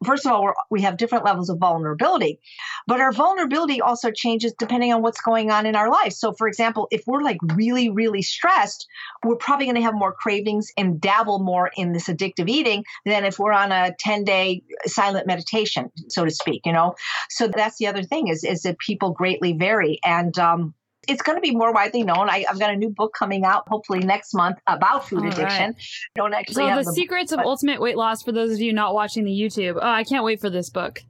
[0.06, 2.40] first of all, we have different levels of vulnerability,
[2.86, 6.12] but our vulnerability also changes depending on what's going on in our life.
[6.12, 8.86] So, for example, if we're like really, really stressed,
[9.24, 13.24] we're probably going to have more cravings and dabble more in this addictive eating than
[13.24, 16.94] if we're on a 10 day silent meditation, so to speak, you know?
[17.28, 19.98] So that's the other thing is, is that people greatly vary.
[20.04, 20.74] And, um,
[21.06, 22.28] it's going to be more widely known.
[22.28, 25.72] I, have got a new book coming out hopefully next month about food All addiction.
[25.72, 25.88] Right.
[26.14, 28.72] Don't actually so the, the, secrets book, of ultimate weight loss for those of you
[28.72, 29.76] not watching the YouTube.
[29.76, 31.00] Oh, I can't wait for this book.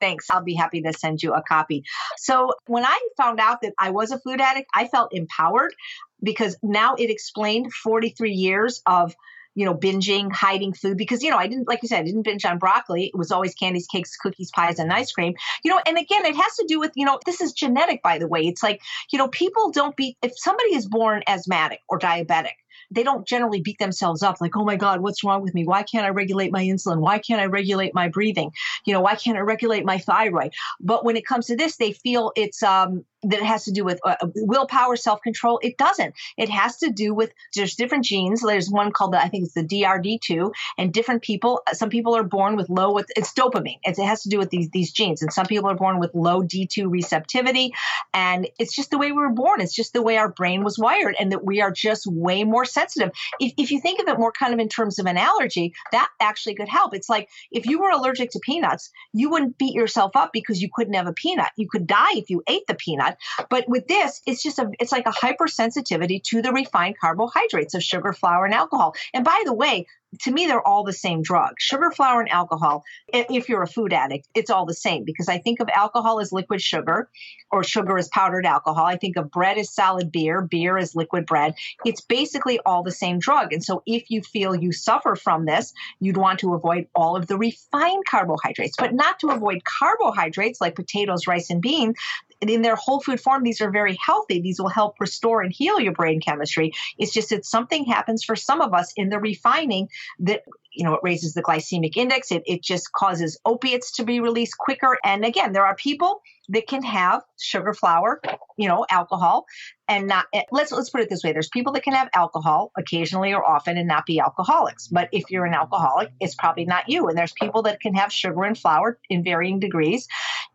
[0.00, 0.26] Thanks.
[0.30, 1.82] I'll be happy to send you a copy.
[2.18, 5.74] So, when I found out that I was a food addict, I felt empowered
[6.22, 9.14] because now it explained 43 years of
[9.56, 12.22] you know, binging, hiding food because, you know, I didn't, like you said, I didn't
[12.22, 13.06] binge on broccoli.
[13.06, 15.34] It was always candies, cakes, cookies, pies, and ice cream.
[15.64, 18.18] You know, and again, it has to do with, you know, this is genetic, by
[18.18, 18.42] the way.
[18.42, 22.52] It's like, you know, people don't be, if somebody is born asthmatic or diabetic,
[22.90, 25.64] they don't generally beat themselves up like, oh my God, what's wrong with me?
[25.64, 27.00] Why can't I regulate my insulin?
[27.00, 28.52] Why can't I regulate my breathing?
[28.84, 30.52] You know, why can't I regulate my thyroid?
[30.80, 33.84] But when it comes to this, they feel it's um, that it has to do
[33.84, 35.58] with uh, willpower, self control.
[35.62, 36.14] It doesn't.
[36.36, 38.42] It has to do with there's different genes.
[38.42, 41.62] There's one called the, I think it's the DRD2, and different people.
[41.66, 42.98] Uh, some people are born with low.
[42.98, 43.78] It's dopamine.
[43.82, 46.14] It's, it has to do with these these genes, and some people are born with
[46.14, 47.72] low D2 receptivity,
[48.14, 49.60] and it's just the way we were born.
[49.60, 52.64] It's just the way our brain was wired, and that we are just way more
[52.64, 53.10] sensitive.
[53.40, 56.08] If if you think of it more kind of in terms of an allergy, that
[56.20, 56.94] actually could help.
[56.94, 60.68] It's like if you were allergic to peanuts, you wouldn't beat yourself up because you
[60.72, 61.50] couldn't have a peanut.
[61.56, 63.46] You could die if you ate the peanut that.
[63.48, 67.82] But with this, it's just a it's like a hypersensitivity to the refined carbohydrates of
[67.82, 68.94] sugar, flour, and alcohol.
[69.14, 69.86] And by the way,
[70.22, 71.54] to me, they're all the same drug.
[71.58, 72.84] Sugar, flour, and alcohol.
[73.12, 76.32] If you're a food addict, it's all the same because I think of alcohol as
[76.32, 77.08] liquid sugar
[77.50, 78.84] or sugar as powdered alcohol.
[78.84, 81.54] I think of bread as solid beer, beer as liquid bread.
[81.84, 83.52] It's basically all the same drug.
[83.52, 87.26] And so if you feel you suffer from this, you'd want to avoid all of
[87.26, 91.96] the refined carbohydrates, but not to avoid carbohydrates like potatoes, rice, and beans
[92.40, 94.40] in their whole food form, these are very healthy.
[94.40, 96.72] These will help restore and heal your brain chemistry.
[96.98, 99.88] It's just that something happens for some of us in the refining
[100.20, 100.42] that
[100.76, 102.30] you know, it raises the glycemic index.
[102.30, 104.98] It, it just causes opiates to be released quicker.
[105.02, 106.20] And again, there are people
[106.50, 108.20] that can have sugar, flour,
[108.56, 109.46] you know, alcohol,
[109.88, 110.26] and not.
[110.32, 113.44] Eh, let's let's put it this way: there's people that can have alcohol occasionally or
[113.44, 114.88] often and not be alcoholics.
[114.88, 117.08] But if you're an alcoholic, it's probably not you.
[117.08, 120.06] And there's people that can have sugar and flour in varying degrees,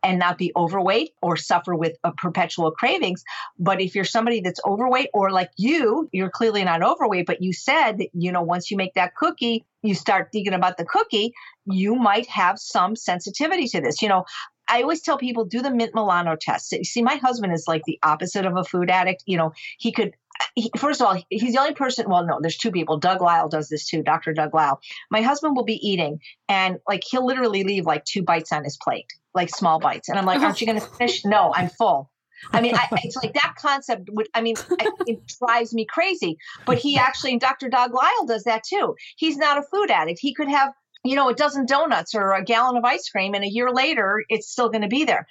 [0.02, 3.22] and not be overweight or suffer with a perpetual cravings.
[3.58, 7.52] But if you're somebody that's overweight or like you, you're clearly not overweight, but you
[7.52, 11.32] said that you know once you make that cookie, you start thinking about the cookie,
[11.66, 14.02] you might have some sensitivity to this.
[14.02, 14.24] You know,
[14.68, 16.74] I always tell people do the mint Milano test.
[16.84, 19.24] See, my husband is like the opposite of a food addict.
[19.26, 20.14] You know, he could.
[20.54, 22.08] He, first of all, he's the only person.
[22.08, 22.98] Well, no, there's two people.
[22.98, 24.02] Doug Lisle does this too.
[24.02, 24.32] Dr.
[24.32, 24.80] Doug Lisle.
[25.10, 28.76] My husband will be eating, and like he'll literally leave like two bites on his
[28.76, 32.10] plate, like small bites, and I'm like, "Aren't you going to finish?" No, I'm full.
[32.50, 34.56] I mean, I, it's like that concept would, I mean,
[35.06, 36.38] it drives me crazy.
[36.66, 37.68] But he actually, and Dr.
[37.68, 38.96] Doug Lisle does that too.
[39.16, 40.18] He's not a food addict.
[40.20, 40.72] He could have,
[41.04, 44.24] you know, a dozen donuts or a gallon of ice cream, and a year later,
[44.28, 45.26] it's still going to be there.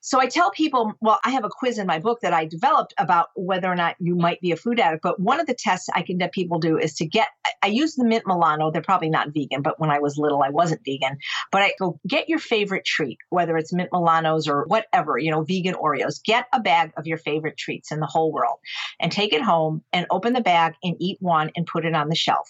[0.00, 2.94] So I tell people, well, I have a quiz in my book that I developed
[2.98, 5.02] about whether or not you might be a food addict.
[5.02, 7.28] But one of the tests I can get people do is to get,
[7.62, 8.70] I use the mint Milano.
[8.70, 11.18] They're probably not vegan, but when I was little, I wasn't vegan.
[11.50, 15.42] But I go get your favorite treat, whether it's mint Milanos or whatever, you know,
[15.42, 16.22] vegan Oreos.
[16.22, 18.58] Get a bag of your favorite treats in the whole world
[19.00, 22.08] and take it home and open the bag and eat one and put it on
[22.08, 22.48] the shelf.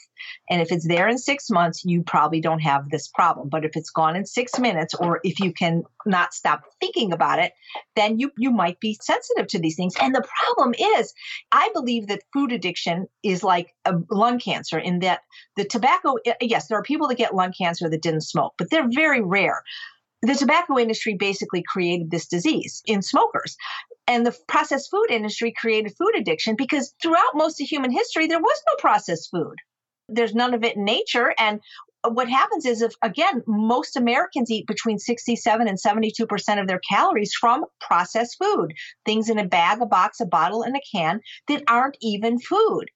[0.51, 3.49] And if it's there in six months, you probably don't have this problem.
[3.49, 7.38] But if it's gone in six minutes, or if you can not stop thinking about
[7.39, 7.53] it,
[7.97, 9.95] then you, you might be sensitive to these things.
[10.01, 11.13] And the problem is,
[11.53, 15.21] I believe that food addiction is like a lung cancer in that
[15.57, 18.71] the tobacco, eh, yes, there are people that get lung cancer that didn't smoke, but
[18.71, 19.63] they're very rare
[20.23, 23.57] the tobacco industry basically created this disease in smokers.
[24.07, 28.41] And the processed food industry created food addiction because throughout most of human history, there
[28.41, 29.57] was no processed food.
[30.09, 31.35] There's none of it in nature.
[31.39, 31.61] And
[32.07, 36.81] what happens is if again most americans eat between 67 and 72 percent of their
[36.81, 38.73] calories from processed food
[39.05, 42.87] things in a bag a box a bottle and a can that aren't even food.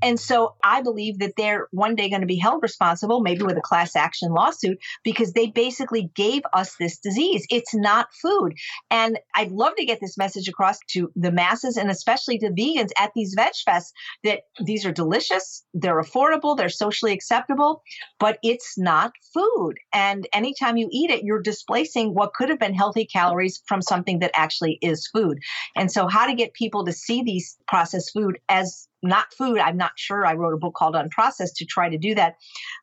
[0.00, 3.56] And so i believe that they're one day going to be held responsible maybe with
[3.56, 7.46] a class action lawsuit because they basically gave us this disease.
[7.50, 8.54] It's not food.
[8.90, 12.90] And i'd love to get this message across to the masses and especially to vegans
[12.98, 13.92] at these veg fests
[14.24, 17.82] that these are delicious they're affordable they're socially acceptable
[18.18, 19.76] but it it's not food.
[19.94, 24.18] And anytime you eat it, you're displacing what could have been healthy calories from something
[24.18, 25.38] that actually is food.
[25.74, 29.58] And so, how to get people to see these processed food as not food.
[29.58, 30.26] I'm not sure.
[30.26, 32.36] I wrote a book called Unprocessed to try to do that,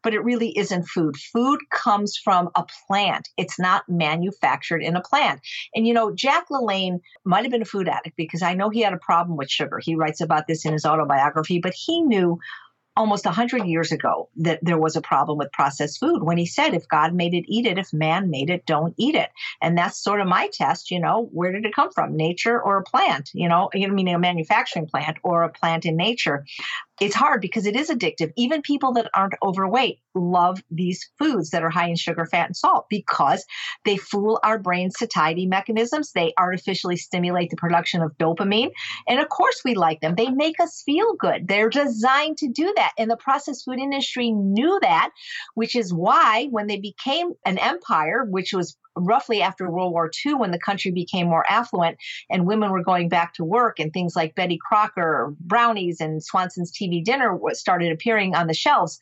[0.03, 1.15] but it really isn't food.
[1.15, 3.29] Food comes from a plant.
[3.37, 5.39] It's not manufactured in a plant.
[5.73, 8.81] And you know, Jack LaLanne might have been a food addict because I know he
[8.81, 9.79] had a problem with sugar.
[9.81, 12.39] He writes about this in his autobiography, but he knew
[12.99, 16.73] almost 100 years ago that there was a problem with processed food when he said,
[16.73, 17.77] if God made it, eat it.
[17.77, 19.29] If man made it, don't eat it.
[19.61, 22.17] And that's sort of my test, you know, where did it come from?
[22.17, 26.45] Nature or a plant, you know, meaning a manufacturing plant or a plant in nature
[26.99, 28.31] it's hard because it is addictive.
[28.35, 32.55] Even people that aren't overweight love these foods that are high in sugar, fat, and
[32.55, 33.45] salt because
[33.85, 36.11] they fool our brain satiety mechanisms.
[36.11, 38.71] They artificially stimulate the production of dopamine.
[39.07, 40.15] And of course, we like them.
[40.15, 41.47] They make us feel good.
[41.47, 42.91] They're designed to do that.
[42.97, 45.11] And the processed food industry knew that,
[45.55, 50.35] which is why when they became an empire, which was roughly after World War II,
[50.35, 51.97] when the country became more affluent
[52.29, 56.71] and women were going back to work, and things like Betty Crocker, brownies, and Swanson's
[56.71, 58.99] TV dinner started appearing on the shelves,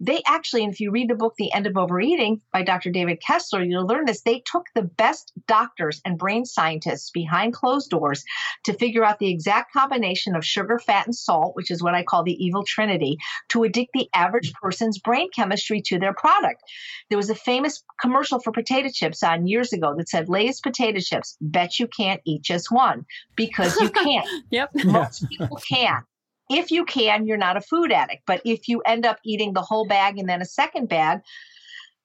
[0.00, 2.90] they actually, and if you read the book The End of Overeating by Dr.
[2.90, 4.22] David Kessler, you'll learn this.
[4.22, 8.24] They took the best doctors and brain scientists behind closed doors
[8.64, 12.02] to figure out the exact combination of sugar, fat, and salt, which is what I
[12.02, 13.18] call the evil trinity,
[13.50, 16.62] to addict the average person's brain chemistry to their product.
[17.08, 21.00] There was a famous commercial for potato chips on years ago that said Lay's potato
[21.00, 23.04] chips, bet you can't eat just one
[23.36, 24.28] because you can't.
[24.50, 24.70] yep.
[24.84, 26.02] Most people can.
[26.48, 28.22] If you can, you're not a food addict.
[28.26, 31.20] But if you end up eating the whole bag and then a second bag,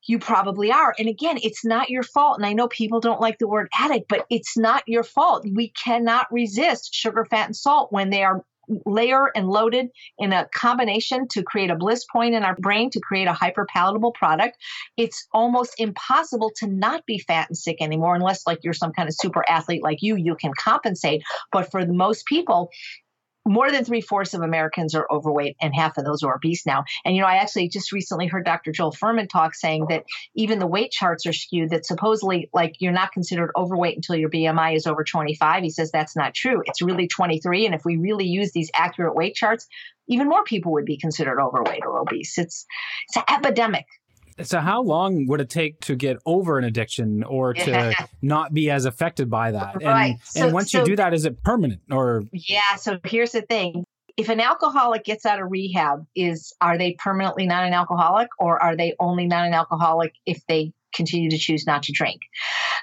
[0.08, 0.94] you probably are.
[1.00, 2.38] And again, it's not your fault.
[2.38, 5.46] And I know people don't like the word addict, but it's not your fault.
[5.52, 8.44] We cannot resist sugar, fat, and salt when they are
[8.86, 13.00] layer and loaded in a combination to create a bliss point in our brain to
[13.00, 14.58] create a hyper palatable product.
[14.98, 19.08] It's almost impossible to not be fat and sick anymore unless like you're some kind
[19.08, 21.24] of super athlete like you you can compensate.
[21.52, 22.70] But for most people
[23.46, 26.84] more than three fourths of Americans are overweight, and half of those are obese now.
[27.04, 28.72] And you know, I actually just recently heard Dr.
[28.72, 30.04] Joel Fuhrman talk saying that
[30.36, 31.70] even the weight charts are skewed.
[31.70, 35.64] That supposedly, like, you're not considered overweight until your BMI is over 25.
[35.64, 36.62] He says that's not true.
[36.66, 37.66] It's really 23.
[37.66, 39.68] And if we really use these accurate weight charts,
[40.08, 42.38] even more people would be considered overweight or obese.
[42.38, 42.66] It's
[43.08, 43.86] it's an epidemic.
[44.44, 47.94] So, how long would it take to get over an addiction or to yeah.
[48.22, 49.76] not be as affected by that?
[49.76, 50.16] And, right.
[50.24, 52.24] So, and once so, you do that, is it permanent or?
[52.34, 52.76] Yeah.
[52.78, 53.86] So, here's the thing
[54.18, 58.62] if an alcoholic gets out of rehab, is are they permanently not an alcoholic or
[58.62, 62.22] are they only not an alcoholic if they continue to choose not to drink.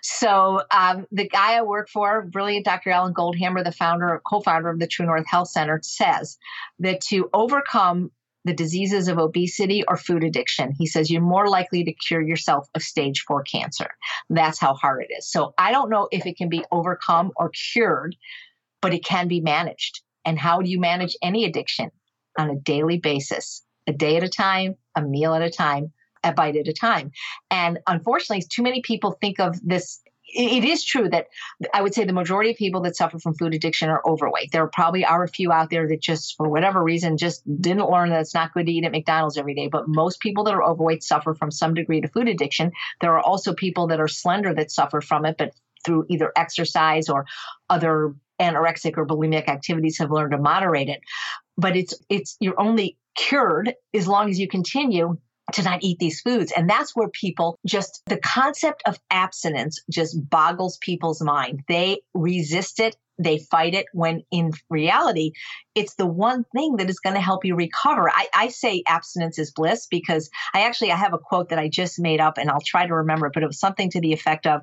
[0.03, 2.91] So um, the guy I work for, brilliant Dr.
[2.91, 6.39] Alan Goldhamer the founder, co-founder of the True North Health Center, says
[6.81, 8.11] that to overcome
[8.45, 10.73] the diseases of obesity or food addiction.
[10.79, 13.89] He says you're more likely to cure yourself of stage four cancer.
[14.31, 15.31] That's how hard it is.
[15.31, 18.17] So I don't know if it can be overcome or cured,
[18.81, 20.03] but it can be managed.
[20.25, 21.91] And how do you manage any addiction?
[22.39, 25.93] On a daily basis, a day at a time, a meal at a time,
[26.25, 27.11] a bite at a time.
[27.51, 30.01] And unfortunately, too many people think of this
[30.33, 31.27] it is true that
[31.75, 34.51] I would say the majority of people that suffer from food addiction are overweight.
[34.51, 38.11] There probably are a few out there that just, for whatever reason, just didn't learn
[38.11, 39.69] that it's not good to eat at McDonald's every day.
[39.69, 42.73] But most people that are overweight suffer from some degree of food addiction.
[43.01, 45.53] There are also people that are slender that suffer from it, but
[45.85, 47.27] through either exercise or
[47.69, 51.01] other anorexic or bulimic activities have learned to moderate it.
[51.57, 55.19] But it's it's you're only cured as long as you continue
[55.55, 56.53] to not eat these foods.
[56.57, 61.63] And that's where people just, the concept of abstinence just boggles people's mind.
[61.69, 62.97] They resist it.
[63.19, 65.33] They fight it when in reality,
[65.75, 68.11] it's the one thing that is going to help you recover.
[68.11, 71.69] I, I say abstinence is bliss because I actually, I have a quote that I
[71.69, 74.13] just made up and I'll try to remember it, but it was something to the
[74.13, 74.63] effect of,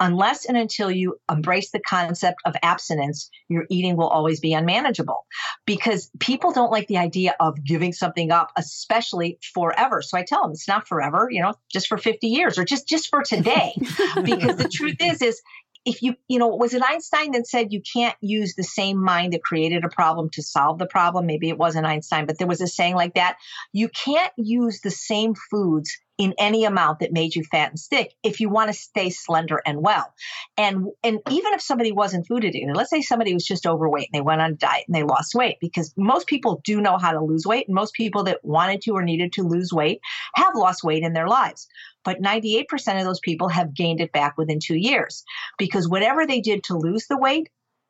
[0.00, 5.26] unless and until you embrace the concept of abstinence, your eating will always be unmanageable
[5.66, 10.02] because people don't like the idea of giving something up, especially forever.
[10.02, 12.88] So I tell them it's not forever, you know, just for 50 years or just,
[12.88, 13.72] just for today.
[14.24, 15.40] because the truth is, is
[15.84, 19.32] if you, you know, was it Einstein that said you can't use the same mind
[19.32, 21.26] that created a problem to solve the problem?
[21.26, 23.36] Maybe it wasn't Einstein, but there was a saying like that.
[23.72, 28.14] You can't use the same foods in any amount that made you fat and stick
[28.22, 30.12] if you want to stay slender and well.
[30.56, 34.18] And and even if somebody wasn't food addicted, let's say somebody was just overweight and
[34.18, 37.12] they went on a diet and they lost weight, because most people do know how
[37.12, 40.00] to lose weight, and most people that wanted to or needed to lose weight
[40.36, 41.66] have lost weight in their lives.
[42.04, 42.66] But 98%
[42.98, 45.24] of those people have gained it back within two years
[45.58, 47.48] because whatever they did to lose the weight,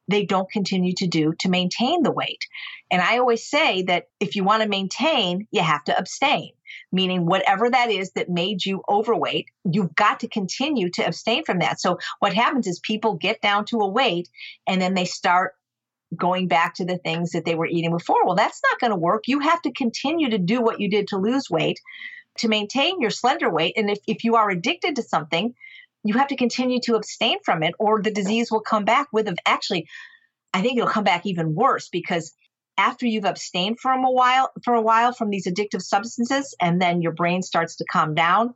[0.08, 2.46] they don't continue to do to maintain the weight.
[2.90, 6.52] And I always say that if you want to maintain, you have to abstain
[6.92, 11.58] meaning whatever that is that made you overweight, you've got to continue to abstain from
[11.60, 11.80] that.
[11.80, 14.28] So what happens is people get down to a weight
[14.66, 15.54] and then they start
[16.16, 18.24] going back to the things that they were eating before.
[18.24, 19.24] Well, that's not going to work.
[19.26, 21.80] You have to continue to do what you did to lose weight
[22.38, 23.74] to maintain your slender weight.
[23.76, 25.54] And if, if you are addicted to something,
[26.02, 29.28] you have to continue to abstain from it or the disease will come back with
[29.46, 29.88] actually
[30.52, 32.32] I think it'll come back even worse because
[32.76, 37.02] after you've abstained from a while for a while from these addictive substances and then
[37.02, 38.54] your brain starts to calm down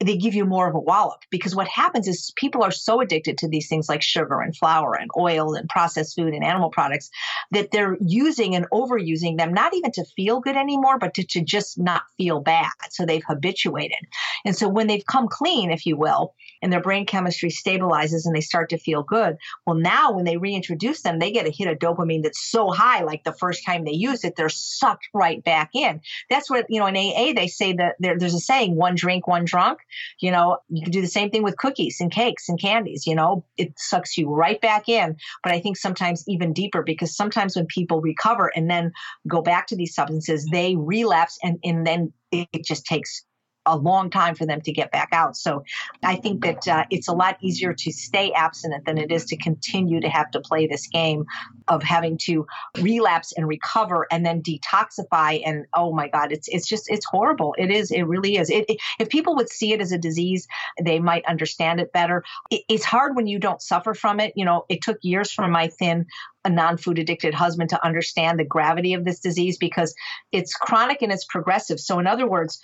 [0.00, 3.38] they give you more of a wallop because what happens is people are so addicted
[3.38, 7.10] to these things like sugar and flour and oil and processed food and animal products
[7.50, 11.42] that they're using and overusing them not even to feel good anymore but to, to
[11.42, 12.70] just not feel bad.
[12.90, 13.98] So they've habituated.
[14.44, 18.34] And so when they've come clean if you will and their brain chemistry stabilizes and
[18.34, 19.36] they start to feel good
[19.66, 23.02] well now when they reintroduce them they get a hit of dopamine that's so high
[23.02, 26.00] like the first time they use it they're sucked right back in.
[26.30, 29.44] That's what you know in aa they say that there's a saying one drink one
[29.44, 29.80] drunk
[30.20, 33.14] you know, you can do the same thing with cookies and cakes and candies, you
[33.14, 35.16] know, it sucks you right back in.
[35.42, 38.92] But I think sometimes even deeper because sometimes when people recover and then
[39.26, 43.24] go back to these substances, they relapse and, and then it just takes
[43.68, 45.36] a long time for them to get back out.
[45.36, 45.64] So
[46.02, 49.36] I think that uh, it's a lot easier to stay abstinent than it is to
[49.36, 51.26] continue to have to play this game
[51.68, 52.46] of having to
[52.80, 55.40] relapse and recover and then detoxify.
[55.44, 57.54] And oh my God, it's it's just it's horrible.
[57.58, 57.90] It is.
[57.90, 58.50] It really is.
[58.50, 60.48] It, it, if people would see it as a disease,
[60.82, 62.24] they might understand it better.
[62.50, 64.32] It, it's hard when you don't suffer from it.
[64.34, 66.06] You know, it took years for my thin
[66.44, 69.94] a non-food addicted husband to understand the gravity of this disease because
[70.32, 71.78] it's chronic and it's progressive.
[71.80, 72.58] So in other words,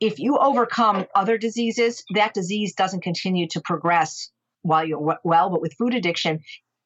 [0.00, 4.30] if you overcome other diseases, that disease doesn't continue to progress
[4.62, 5.50] while you're well.
[5.50, 6.40] But with food addiction,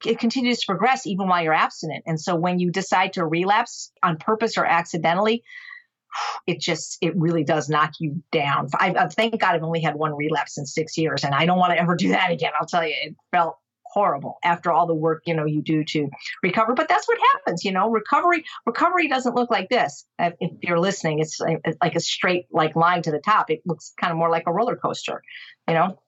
[0.05, 2.05] it continues to progress even while you're abstinent.
[2.07, 5.43] And so when you decide to relapse on purpose or accidentally,
[6.47, 8.69] it just it really does knock you down.
[8.75, 11.59] I, I thank God I've only had one relapse in six years, and I don't
[11.59, 12.53] want to ever do that again.
[12.59, 13.59] I'll tell you, it felt
[13.93, 16.09] horrible after all the work you know you do to
[16.43, 16.75] recover.
[16.75, 20.07] But that's what happens you know recovery recovery doesn't look like this.
[20.19, 23.51] If you're listening it's like a straight like line to the top.
[23.51, 25.23] It looks kind of more like a roller coaster
[25.69, 25.99] you know?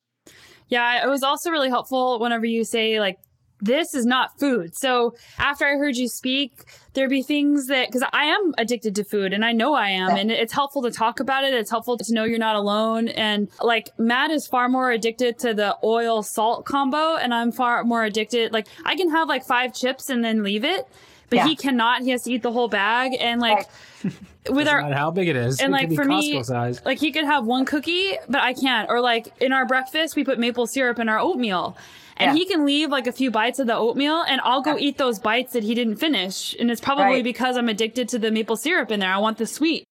[0.68, 3.18] Yeah it was also really helpful whenever you say like
[3.63, 4.77] this is not food.
[4.77, 9.05] So after I heard you speak, there'd be things that, because I am addicted to
[9.05, 11.55] food and I know I am, and it's helpful to talk about it.
[11.55, 13.09] It's helpful to know you're not alone.
[13.09, 17.85] And like Matt is far more addicted to the oil salt combo, and I'm far
[17.85, 18.53] more addicted.
[18.53, 20.87] Like I can have like five chips and then leave it.
[21.31, 21.47] But yeah.
[21.47, 22.03] he cannot.
[22.03, 23.67] He has to eat the whole bag, and like
[24.51, 26.85] with our how big it is, and it like for Costco me, size.
[26.85, 28.91] like he could have one cookie, but I can't.
[28.91, 31.75] Or like in our breakfast, we put maple syrup in our oatmeal,
[32.17, 32.35] and yeah.
[32.35, 34.89] he can leave like a few bites of the oatmeal and I'll go yeah.
[34.89, 36.55] eat those bites that he didn't finish.
[36.59, 37.25] And it's probably right.
[37.25, 39.13] because I'm addicted to the maple syrup in there.
[39.13, 39.85] I want the sweet.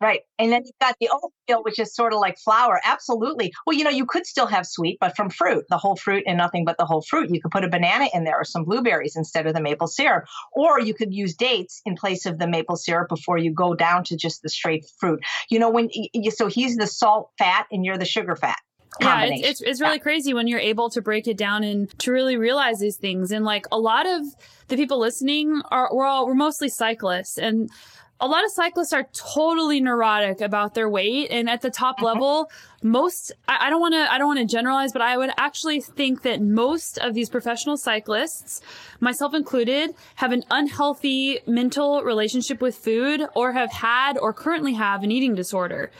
[0.00, 0.20] Right.
[0.38, 2.80] And then you've got the oatmeal, which is sort of like flour.
[2.84, 3.52] Absolutely.
[3.64, 6.36] Well, you know, you could still have sweet, but from fruit, the whole fruit and
[6.36, 7.30] nothing but the whole fruit.
[7.30, 10.24] You could put a banana in there or some blueberries instead of the maple syrup.
[10.52, 14.04] Or you could use dates in place of the maple syrup before you go down
[14.04, 15.24] to just the straight fruit.
[15.48, 18.58] You know, when you, so he's the salt fat and you're the sugar fat
[19.00, 20.02] yeah it's, it's, it's really yeah.
[20.02, 23.30] crazy when you're able to break it down and to really realize these things.
[23.32, 24.22] And like a lot of
[24.68, 27.38] the people listening are we're all we're mostly cyclists.
[27.38, 27.70] And
[28.20, 31.30] a lot of cyclists are totally neurotic about their weight.
[31.30, 32.06] And at the top mm-hmm.
[32.06, 32.50] level
[32.84, 36.20] most i don't want to i don't want to generalize but i would actually think
[36.20, 38.60] that most of these professional cyclists
[39.00, 45.02] myself included have an unhealthy mental relationship with food or have had or currently have
[45.02, 45.90] an eating disorder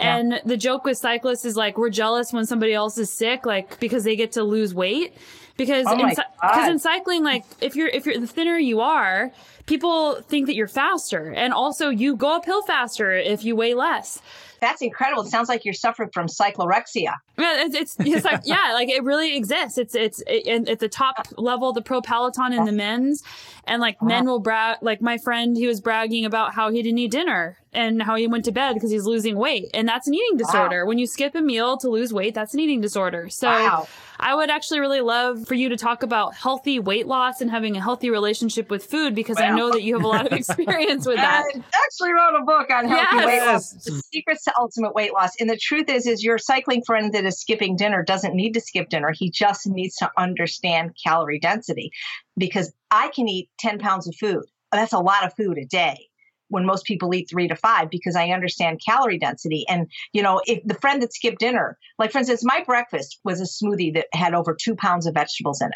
[0.00, 3.78] and the joke with cyclists is like we're jealous when somebody else is sick, like
[3.80, 5.14] because they get to lose weight.
[5.56, 9.30] Because oh in, in cycling, like if you're if you're the thinner you are,
[9.66, 14.22] people think that you're faster, and also you go uphill faster if you weigh less.
[14.60, 15.22] That's incredible.
[15.22, 17.14] It sounds like you're suffering from cyclorexia.
[17.38, 19.78] Yeah, it's, it's, it's like yeah, like it really exists.
[19.78, 23.22] It's it's it, at the top level, the pro peloton and the men's,
[23.64, 24.78] and like men will brag.
[24.82, 28.26] Like my friend, he was bragging about how he didn't eat dinner and how he
[28.26, 30.84] went to bed because he's losing weight, and that's an eating disorder.
[30.84, 30.88] Wow.
[30.88, 33.28] When you skip a meal to lose weight, that's an eating disorder.
[33.28, 33.48] So.
[33.48, 33.88] Wow.
[34.20, 37.76] I would actually really love for you to talk about healthy weight loss and having
[37.76, 41.06] a healthy relationship with food because I know that you have a lot of experience
[41.06, 41.44] with that.
[41.54, 43.26] I actually wrote a book on healthy yes.
[43.26, 45.40] weight loss, the secrets to ultimate weight loss.
[45.40, 48.60] And the truth is, is your cycling friend that is skipping dinner doesn't need to
[48.60, 49.12] skip dinner.
[49.12, 51.90] He just needs to understand calorie density
[52.36, 54.44] because I can eat 10 pounds of food.
[54.70, 56.09] That's a lot of food a day
[56.50, 59.64] when most people eat three to five because I understand calorie density.
[59.68, 63.40] And, you know, if the friend that skipped dinner, like for instance, my breakfast was
[63.40, 65.74] a smoothie that had over two pounds of vegetables in it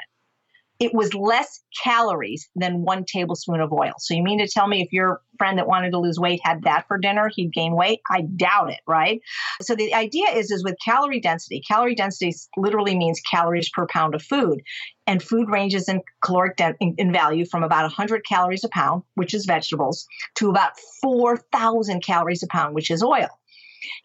[0.84, 3.94] it was less calories than one tablespoon of oil.
[3.98, 6.62] So you mean to tell me if your friend that wanted to lose weight had
[6.64, 8.00] that for dinner, he'd gain weight?
[8.10, 9.20] I doubt it, right?
[9.62, 11.62] So the idea is is with calorie density.
[11.66, 14.60] Calorie density literally means calories per pound of food.
[15.06, 19.02] And food ranges in caloric de- in, in value from about 100 calories a pound,
[19.14, 20.06] which is vegetables,
[20.36, 20.72] to about
[21.02, 23.28] 4,000 calories a pound, which is oil.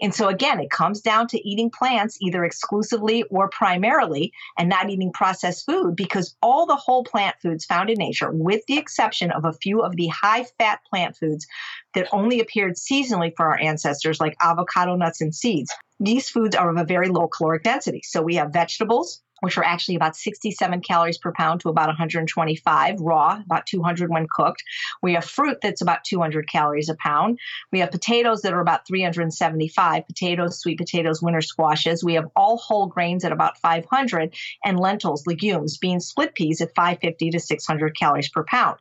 [0.01, 4.89] And so again, it comes down to eating plants either exclusively or primarily and not
[4.89, 9.31] eating processed food because all the whole plant foods found in nature, with the exception
[9.31, 11.47] of a few of the high fat plant foods
[11.93, 16.69] that only appeared seasonally for our ancestors, like avocado nuts and seeds, these foods are
[16.69, 18.01] of a very low caloric density.
[18.03, 22.99] So we have vegetables, which are actually about 67 calories per pound to about 125
[22.99, 24.63] raw, about 200 when cooked.
[25.01, 27.39] We have fruit that's about 200 calories a pound.
[27.71, 32.03] We have potatoes that are about 375 potatoes, sweet potatoes, winter squashes.
[32.03, 34.33] We have all whole grains at about 500
[34.63, 38.77] and lentils, legumes, beans, split peas at 550 to 600 calories per pound.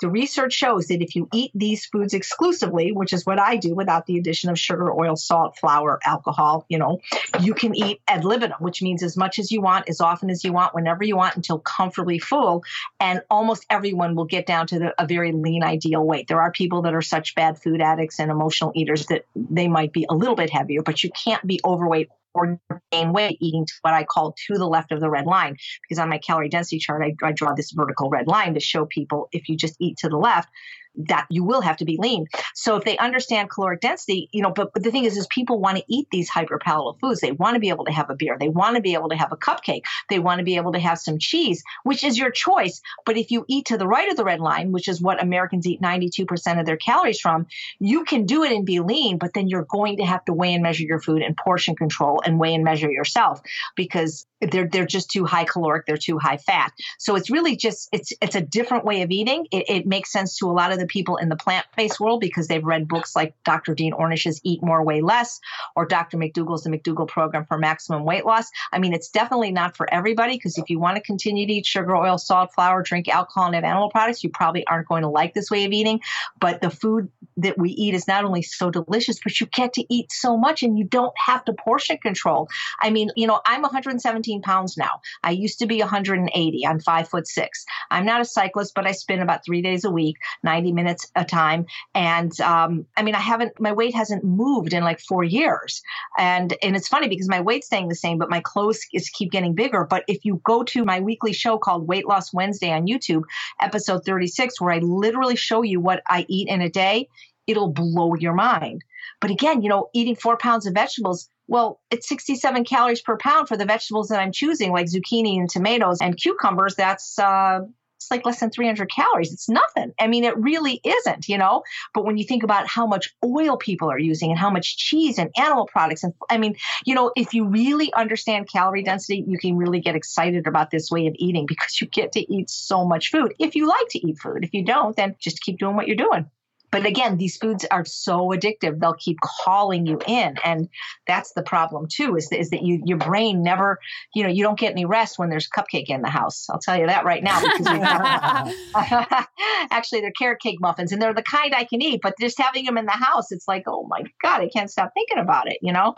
[0.00, 3.74] The research shows that if you eat these foods exclusively, which is what I do
[3.74, 7.00] without the addition of sugar, oil, salt, flour, alcohol, you know,
[7.40, 10.44] you can eat ad libitum, which means as much as you want, as often as
[10.44, 12.64] you want, whenever you want, until comfortably full.
[13.00, 16.28] And almost everyone will get down to the, a very lean, ideal weight.
[16.28, 19.92] There are people that are such bad food addicts and emotional eaters that they might
[19.92, 22.60] be a little bit heavier, but you can't be overweight or
[22.92, 25.56] gain weight eating to what I call to the left of the red line.
[25.82, 28.84] Because on my calorie density chart, I, I draw this vertical red line to show
[28.84, 30.50] people if you just eat to the left,
[30.96, 32.26] that you will have to be lean.
[32.54, 35.58] So if they understand caloric density, you know, but, but the thing is, is people
[35.58, 37.20] want to eat these hyperpalatable foods.
[37.20, 38.36] They want to be able to have a beer.
[38.38, 39.82] They want to be able to have a cupcake.
[40.08, 42.80] They want to be able to have some cheese, which is your choice.
[43.04, 45.66] But if you eat to the right of the red line, which is what Americans
[45.66, 47.46] eat 92% of their calories from,
[47.78, 50.54] you can do it and be lean, but then you're going to have to weigh
[50.54, 53.40] and measure your food and portion control and weigh and measure yourself
[53.74, 56.72] because they're they're just too high caloric, they're too high fat.
[56.98, 59.46] So it's really just it's it's a different way of eating.
[59.50, 62.48] It, it makes sense to a lot of the people in the plant-based world because
[62.48, 63.74] they've read books like Dr.
[63.74, 65.40] Dean Ornish's Eat More, Weigh Less
[65.74, 66.16] or Dr.
[66.16, 68.50] McDougall's The McDougall Program for Maximum Weight Loss.
[68.72, 71.66] I mean, it's definitely not for everybody because if you want to continue to eat
[71.66, 75.08] sugar, oil, salt, flour, drink alcohol, and have animal products, you probably aren't going to
[75.08, 76.00] like this way of eating.
[76.40, 79.84] But the food that we eat is not only so delicious, but you get to
[79.88, 82.48] eat so much and you don't have to portion control.
[82.80, 85.00] I mean, you know, I'm 117 pounds now.
[85.22, 86.66] I used to be 180.
[86.66, 87.64] I'm five foot six.
[87.90, 91.24] I'm not a cyclist, but I spin about three days a week, 90 minutes a
[91.24, 91.66] time.
[91.94, 95.82] And um, I mean, I haven't, my weight hasn't moved in like four years.
[96.16, 99.32] And, and it's funny because my weight's staying the same, but my clothes is keep
[99.32, 99.84] getting bigger.
[99.84, 103.24] But if you go to my weekly show called Weight Loss Wednesday on YouTube,
[103.60, 107.08] episode 36, where I literally show you what I eat in a day,
[107.48, 108.84] it'll blow your mind.
[109.20, 113.48] But again, you know, eating four pounds of vegetables, well, it's 67 calories per pound
[113.48, 116.74] for the vegetables that I'm choosing, like zucchini and tomatoes and cucumbers.
[116.74, 117.60] That's uh,
[117.96, 119.32] it's like less than 300 calories.
[119.32, 119.92] It's nothing.
[119.98, 121.62] I mean, it really isn't, you know.
[121.94, 125.18] But when you think about how much oil people are using and how much cheese
[125.18, 129.38] and animal products, and I mean, you know, if you really understand calorie density, you
[129.38, 132.84] can really get excited about this way of eating because you get to eat so
[132.84, 133.34] much food.
[133.38, 135.96] If you like to eat food, if you don't, then just keep doing what you're
[135.96, 136.30] doing.
[136.70, 140.68] But again, these foods are so addictive; they'll keep calling you in, and
[141.06, 142.16] that's the problem too.
[142.16, 143.78] Is, is that you your brain never,
[144.14, 146.46] you know, you don't get any rest when there's cupcake in the house.
[146.50, 147.40] I'll tell you that right now.
[147.40, 147.66] Because
[149.70, 152.00] actually, they're carrot cake muffins, and they're the kind I can eat.
[152.02, 154.92] But just having them in the house, it's like, oh my god, I can't stop
[154.94, 155.58] thinking about it.
[155.62, 155.94] You know.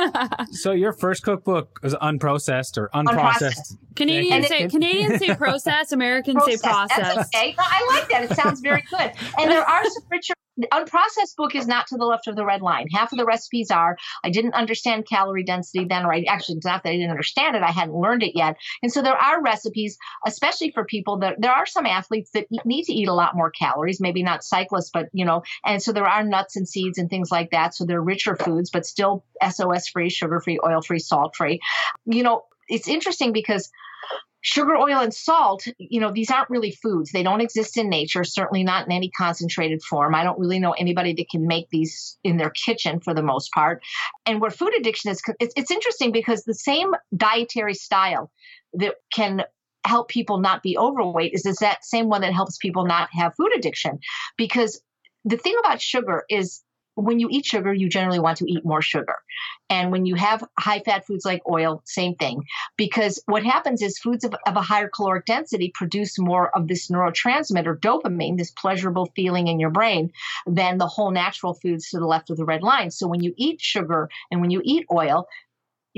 [0.50, 3.40] so your first cookbook was unprocessed or unprocessed.
[3.40, 3.76] unprocessed.
[3.94, 7.34] Canadians say Canadians say processed, Americans say processed.
[7.34, 7.54] okay.
[7.58, 8.30] I like that.
[8.30, 9.12] It sounds very good.
[9.38, 10.34] And there are some richer
[10.72, 12.86] unprocessed book is not to the left of the red line.
[12.92, 13.96] Half of the recipes are.
[14.24, 17.56] I didn't understand calorie density then, or I actually it's not that I didn't understand
[17.56, 17.62] it.
[17.62, 18.56] I hadn't learned it yet.
[18.82, 22.84] And so there are recipes, especially for people that there are some athletes that need
[22.84, 24.00] to eat a lot more calories.
[24.00, 25.42] Maybe not cyclists, but you know.
[25.64, 27.74] And so there are nuts and seeds and things like that.
[27.74, 31.60] So they're richer foods, but still SOS free, sugar free, oil free, salt free.
[32.06, 33.70] You know, it's interesting because
[34.48, 37.12] sugar, oil, and salt, you know, these aren't really foods.
[37.12, 40.14] They don't exist in nature, certainly not in any concentrated form.
[40.14, 43.52] I don't really know anybody that can make these in their kitchen for the most
[43.52, 43.82] part.
[44.24, 48.30] And where food addiction is, it's, interesting because the same dietary style
[48.72, 49.42] that can
[49.84, 53.34] help people not be overweight is, is that same one that helps people not have
[53.36, 53.98] food addiction.
[54.38, 54.80] Because
[55.26, 56.62] the thing about sugar is
[57.04, 59.14] when you eat sugar, you generally want to eat more sugar.
[59.70, 62.42] And when you have high fat foods like oil, same thing.
[62.76, 66.88] Because what happens is foods of, of, a higher caloric density produce more of this
[66.88, 70.10] neurotransmitter, dopamine, this pleasurable feeling in your brain,
[70.46, 72.90] than the whole natural foods to the left of the red line.
[72.90, 75.28] So when you eat sugar and when you eat oil,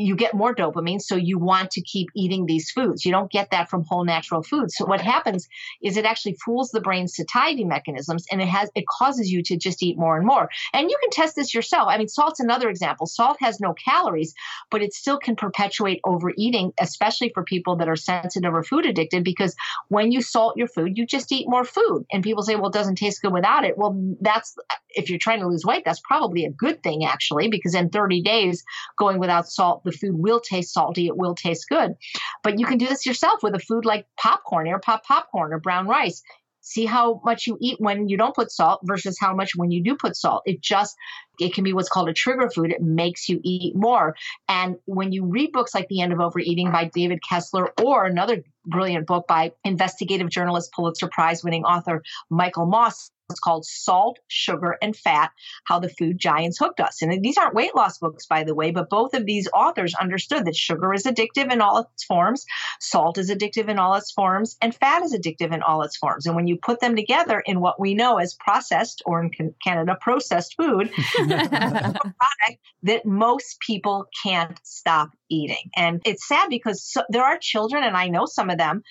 [0.00, 3.04] you get more dopamine, so you want to keep eating these foods.
[3.04, 4.74] You don't get that from whole natural foods.
[4.76, 5.48] So what happens
[5.82, 9.56] is it actually fools the brain's satiety mechanisms, and it has it causes you to
[9.56, 10.48] just eat more and more.
[10.72, 11.88] And you can test this yourself.
[11.88, 13.06] I mean, salt's another example.
[13.06, 14.34] Salt has no calories,
[14.70, 19.24] but it still can perpetuate overeating, especially for people that are sensitive or food addicted.
[19.24, 19.54] Because
[19.88, 22.04] when you salt your food, you just eat more food.
[22.12, 24.56] And people say, "Well, it doesn't taste good without it." Well, that's
[24.94, 28.22] if you're trying to lose weight, that's probably a good thing actually, because in 30
[28.22, 28.64] days,
[28.98, 31.94] going without salt, the food will taste salty, it will taste good.
[32.42, 35.58] But you can do this yourself with a food like popcorn, air pop popcorn, or
[35.58, 36.22] brown rice.
[36.62, 39.82] See how much you eat when you don't put salt versus how much when you
[39.82, 40.42] do put salt.
[40.44, 40.94] It just
[41.40, 42.70] it can be what's called a trigger food.
[42.70, 44.14] It makes you eat more.
[44.46, 48.44] And when you read books like The End of Overeating by David Kessler or another
[48.66, 54.76] brilliant book by investigative journalist, Pulitzer Prize winning author Michael Moss, it's called Salt, Sugar,
[54.82, 55.30] and Fat
[55.64, 57.02] How the Food Giants Hooked Us.
[57.02, 60.44] And these aren't weight loss books, by the way, but both of these authors understood
[60.44, 62.44] that sugar is addictive in all its forms,
[62.80, 66.26] salt is addictive in all its forms, and fat is addictive in all its forms.
[66.26, 69.96] And when you put them together in what we know as processed, or in Canada,
[70.00, 75.70] processed food, product that most people can't stop eating.
[75.76, 78.82] And it's sad because so, there are children, and I know some of them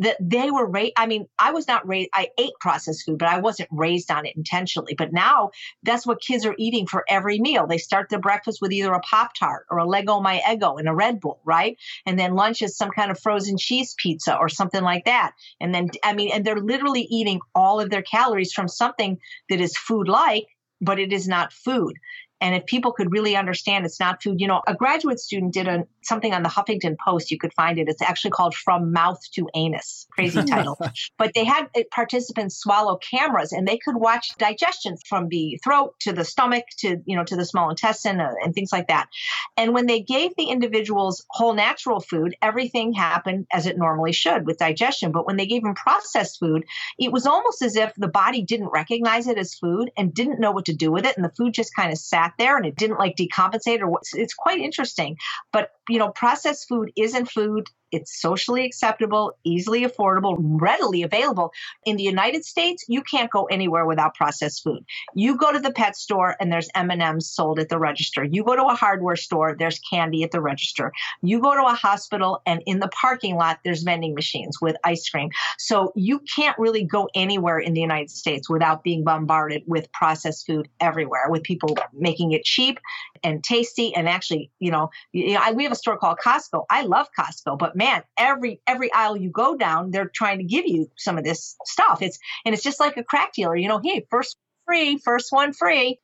[0.00, 0.92] that they were raised.
[0.96, 4.26] I mean, I was not raised, I ate processed food, but I wasn't raised on
[4.26, 4.94] it intentionally.
[4.96, 5.50] But now
[5.82, 7.66] that's what kids are eating for every meal.
[7.66, 10.88] They start their breakfast with either a Pop Tart or a Leggo My Eggo and
[10.88, 11.76] a Red Bull, right?
[12.06, 15.32] And then lunch is some kind of frozen cheese pizza or something like that.
[15.60, 19.18] And then, I mean, and they're literally eating all of their calories from something
[19.48, 20.46] that is food like
[20.80, 21.94] but it is not food.
[22.40, 25.66] And if people could really understand it's not food, you know, a graduate student did
[25.66, 27.30] a, something on the Huffington Post.
[27.30, 27.88] You could find it.
[27.88, 30.06] It's actually called From Mouth to Anus.
[30.10, 30.78] Crazy title.
[31.18, 35.94] but they had uh, participants swallow cameras and they could watch digestion from the throat
[36.00, 39.08] to the stomach to, you know, to the small intestine uh, and things like that.
[39.56, 44.46] And when they gave the individuals whole natural food, everything happened as it normally should
[44.46, 45.12] with digestion.
[45.12, 46.64] But when they gave them processed food,
[46.98, 50.52] it was almost as if the body didn't recognize it as food and didn't know
[50.52, 51.16] what to do with it.
[51.16, 54.02] And the food just kind of sat there and it didn't like decompensate or what,
[54.12, 55.16] it's quite interesting.
[55.52, 57.68] But, you know, processed food isn't food.
[57.90, 61.52] It's socially acceptable, easily affordable, readily available.
[61.84, 64.84] In the United States, you can't go anywhere without processed food.
[65.14, 68.24] You go to the pet store and there's M&Ms sold at the register.
[68.24, 70.92] You go to a hardware store, there's candy at the register.
[71.22, 75.08] You go to a hospital and in the parking lot there's vending machines with ice
[75.08, 75.30] cream.
[75.58, 80.46] So you can't really go anywhere in the United States without being bombarded with processed
[80.46, 82.78] food everywhere with people making it cheap
[83.22, 86.64] and tasty and actually, you know, we have a store called Costco.
[86.70, 90.66] I love Costco, but man, every every aisle you go down, they're trying to give
[90.66, 92.02] you some of this stuff.
[92.02, 93.56] It's and it's just like a crack dealer.
[93.56, 96.00] You know, hey, first free, first one free.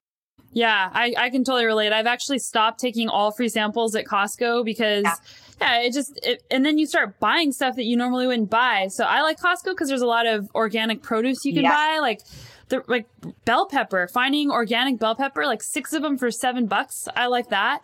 [0.52, 1.92] Yeah, I, I can totally relate.
[1.92, 5.14] I've actually stopped taking all free samples at Costco because yeah,
[5.60, 8.86] yeah it just it, and then you start buying stuff that you normally wouldn't buy.
[8.88, 12.20] So I like Costco because there's a lot of organic produce you can buy, like
[12.68, 13.06] the like
[13.44, 14.06] bell pepper.
[14.06, 17.08] Finding organic bell pepper, like six of them for seven bucks.
[17.16, 17.82] I like that.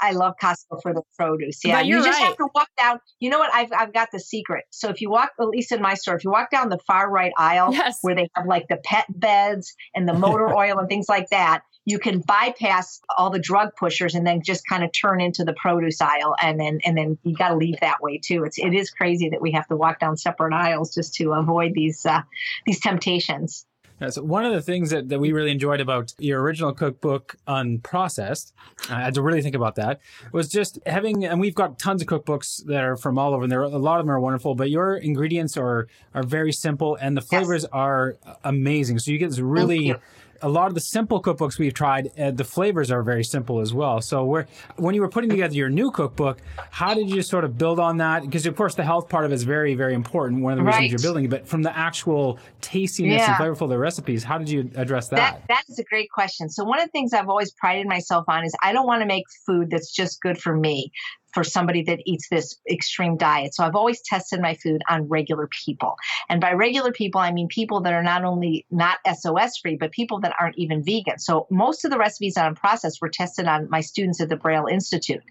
[0.00, 1.60] I love Costco for the produce.
[1.64, 2.28] Yeah, you just right.
[2.28, 3.00] have to walk down.
[3.18, 3.52] You know what?
[3.52, 4.64] I've I've got the secret.
[4.70, 7.10] So if you walk, at least in my store, if you walk down the far
[7.10, 7.98] right aisle yes.
[8.02, 11.62] where they have like the pet beds and the motor oil and things like that,
[11.84, 15.54] you can bypass all the drug pushers and then just kind of turn into the
[15.54, 18.74] produce aisle and then and then you got to leave that way too it's it
[18.74, 22.20] is crazy that we have to walk down separate aisles just to avoid these uh,
[22.66, 23.66] these temptations
[24.00, 27.36] yeah, so one of the things that, that we really enjoyed about your original cookbook
[27.46, 28.52] unprocessed,
[28.88, 30.00] I had to really think about that,
[30.32, 33.52] was just having, and we've got tons of cookbooks that are from all over, and
[33.52, 37.16] there a lot of them are wonderful, but your ingredients are are very simple and
[37.16, 37.70] the flavors yes.
[37.72, 38.98] are uh, amazing.
[38.98, 39.94] So you get this really
[40.42, 43.74] a lot of the simple cookbooks we've tried, uh, the flavors are very simple as
[43.74, 44.00] well.
[44.00, 46.38] So, where when you were putting together your new cookbook,
[46.70, 48.22] how did you sort of build on that?
[48.22, 50.42] Because of course, the health part of it is very, very important.
[50.42, 50.90] One of the reasons right.
[50.90, 53.36] you're building, it, but from the actual tastiness yeah.
[53.36, 55.16] and flavorful of the recipes, how did you address that?
[55.16, 55.42] that?
[55.48, 56.48] That is a great question.
[56.48, 59.06] So, one of the things I've always prided myself on is I don't want to
[59.06, 60.92] make food that's just good for me
[61.32, 63.54] for somebody that eats this extreme diet.
[63.54, 65.96] So I've always tested my food on regular people.
[66.28, 69.92] And by regular people, I mean people that are not only not SOS free, but
[69.92, 71.18] people that aren't even vegan.
[71.18, 74.36] So most of the recipes that I'm processed were tested on my students at the
[74.36, 75.22] Braille Institute.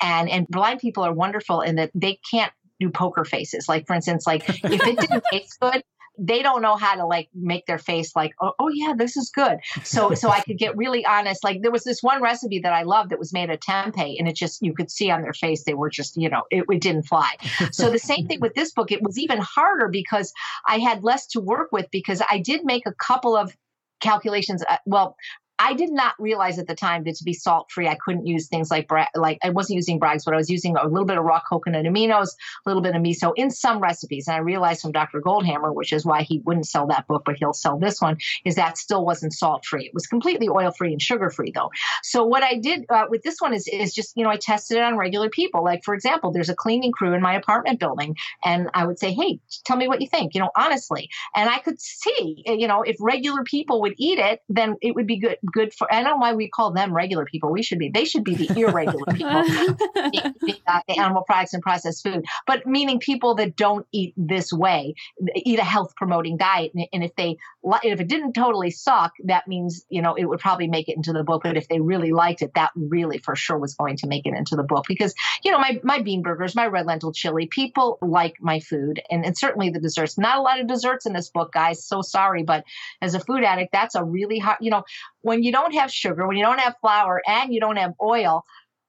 [0.00, 3.68] And and blind people are wonderful in that they can't do poker faces.
[3.68, 5.82] Like for instance, like if it didn't taste good,
[6.20, 9.30] they don't know how to like make their face like oh, oh yeah this is
[9.30, 9.58] good.
[9.84, 12.82] So so i could get really honest like there was this one recipe that i
[12.82, 15.64] loved that was made of tempeh and it just you could see on their face
[15.64, 17.30] they were just you know it, it didn't fly.
[17.72, 20.32] So the same thing with this book it was even harder because
[20.66, 23.56] i had less to work with because i did make a couple of
[24.00, 25.16] calculations uh, well
[25.60, 28.48] I did not realize at the time that to be salt free, I couldn't use
[28.48, 31.18] things like bra- like I wasn't using Bragg's, but I was using a little bit
[31.18, 34.26] of raw coconut aminos, a little bit of miso in some recipes.
[34.26, 35.20] And I realized from Dr.
[35.20, 38.54] Goldhamer, which is why he wouldn't sell that book, but he'll sell this one, is
[38.54, 39.84] that still wasn't salt free.
[39.84, 41.70] It was completely oil free and sugar free though.
[42.02, 44.78] So what I did uh, with this one is is just you know I tested
[44.78, 45.62] it on regular people.
[45.62, 49.12] Like for example, there's a cleaning crew in my apartment building, and I would say,
[49.12, 50.34] hey, tell me what you think.
[50.34, 54.40] You know, honestly, and I could see, you know, if regular people would eat it,
[54.48, 55.92] then it would be good good for.
[55.92, 57.50] I don't know why we call them regular people.
[57.50, 57.90] We should be.
[57.90, 62.24] They should be the irregular people, the, animal products and processed food.
[62.46, 64.94] But meaning people that don't eat this way,
[65.36, 66.72] eat a health promoting diet.
[66.74, 67.36] And, and if they
[67.82, 71.12] if it didn't totally suck, that means you know it would probably make it into
[71.12, 71.42] the book.
[71.44, 74.34] But if they really liked it, that really for sure was going to make it
[74.34, 77.98] into the book because you know my my bean burgers, my red lentil chili, people
[78.00, 80.18] like my food, and and certainly the desserts.
[80.18, 81.84] Not a lot of desserts in this book, guys.
[81.84, 82.64] So sorry, but
[83.02, 84.58] as a food addict, that's a really hard.
[84.60, 84.84] You know,
[85.22, 88.44] when you don't have sugar, when you don't have flour, and you don't have oil,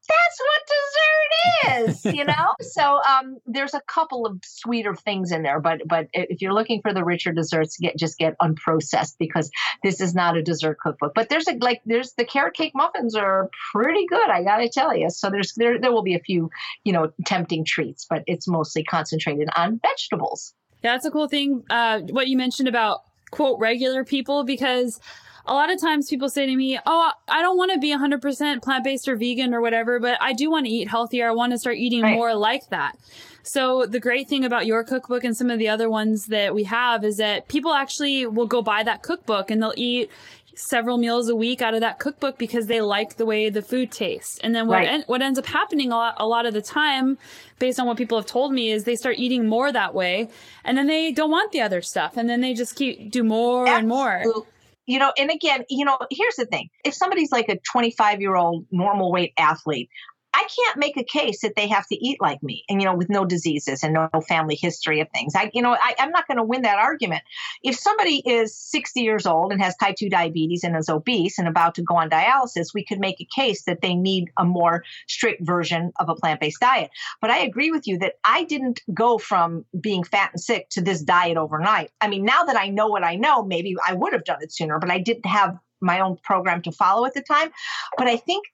[0.07, 2.53] that's what dessert is, you know.
[2.61, 6.81] so um, there's a couple of sweeter things in there, but but if you're looking
[6.81, 9.49] for the richer desserts, get just get unprocessed because
[9.83, 11.13] this is not a dessert cookbook.
[11.15, 14.95] But there's a like there's the carrot cake muffins are pretty good, I gotta tell
[14.95, 15.09] you.
[15.09, 16.49] So there's there there will be a few
[16.83, 20.53] you know tempting treats, but it's mostly concentrated on vegetables.
[20.83, 21.63] Yeah, that's a cool thing.
[21.69, 24.99] Uh, what you mentioned about quote regular people because
[25.45, 28.61] a lot of times people say to me, Oh, I don't want to be 100%
[28.61, 31.27] plant based or vegan or whatever, but I do want to eat healthier.
[31.27, 32.15] I want to start eating right.
[32.15, 32.97] more like that.
[33.43, 36.63] So, the great thing about your cookbook and some of the other ones that we
[36.65, 40.11] have is that people actually will go buy that cookbook and they'll eat
[40.53, 43.91] several meals a week out of that cookbook because they like the way the food
[43.91, 44.37] tastes.
[44.39, 44.87] And then what right.
[44.87, 47.17] en- what ends up happening a lot, a lot of the time
[47.57, 50.29] based on what people have told me is they start eating more that way
[50.63, 53.67] and then they don't want the other stuff and then they just keep do more
[53.67, 53.79] Absolutely.
[53.79, 54.45] and more
[54.85, 56.69] you know and again you know here's the thing.
[56.83, 59.89] If somebody's like a 25 year old normal weight athlete
[60.33, 62.95] I can't make a case that they have to eat like me and, you know,
[62.95, 65.33] with no diseases and no family history of things.
[65.35, 67.23] I, you know, I, am not going to win that argument.
[67.63, 71.47] If somebody is 60 years old and has type 2 diabetes and is obese and
[71.47, 74.83] about to go on dialysis, we could make a case that they need a more
[75.07, 76.91] strict version of a plant based diet.
[77.19, 80.81] But I agree with you that I didn't go from being fat and sick to
[80.81, 81.91] this diet overnight.
[81.99, 84.53] I mean, now that I know what I know, maybe I would have done it
[84.53, 87.49] sooner, but I didn't have my own program to follow at the time.
[87.97, 88.45] But I think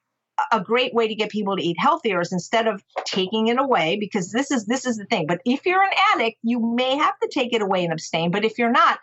[0.52, 3.96] a great way to get people to eat healthier is instead of taking it away
[3.98, 5.26] because this is this is the thing.
[5.26, 8.30] But if you're an addict you may have to take it away and abstain.
[8.30, 8.98] But if you're not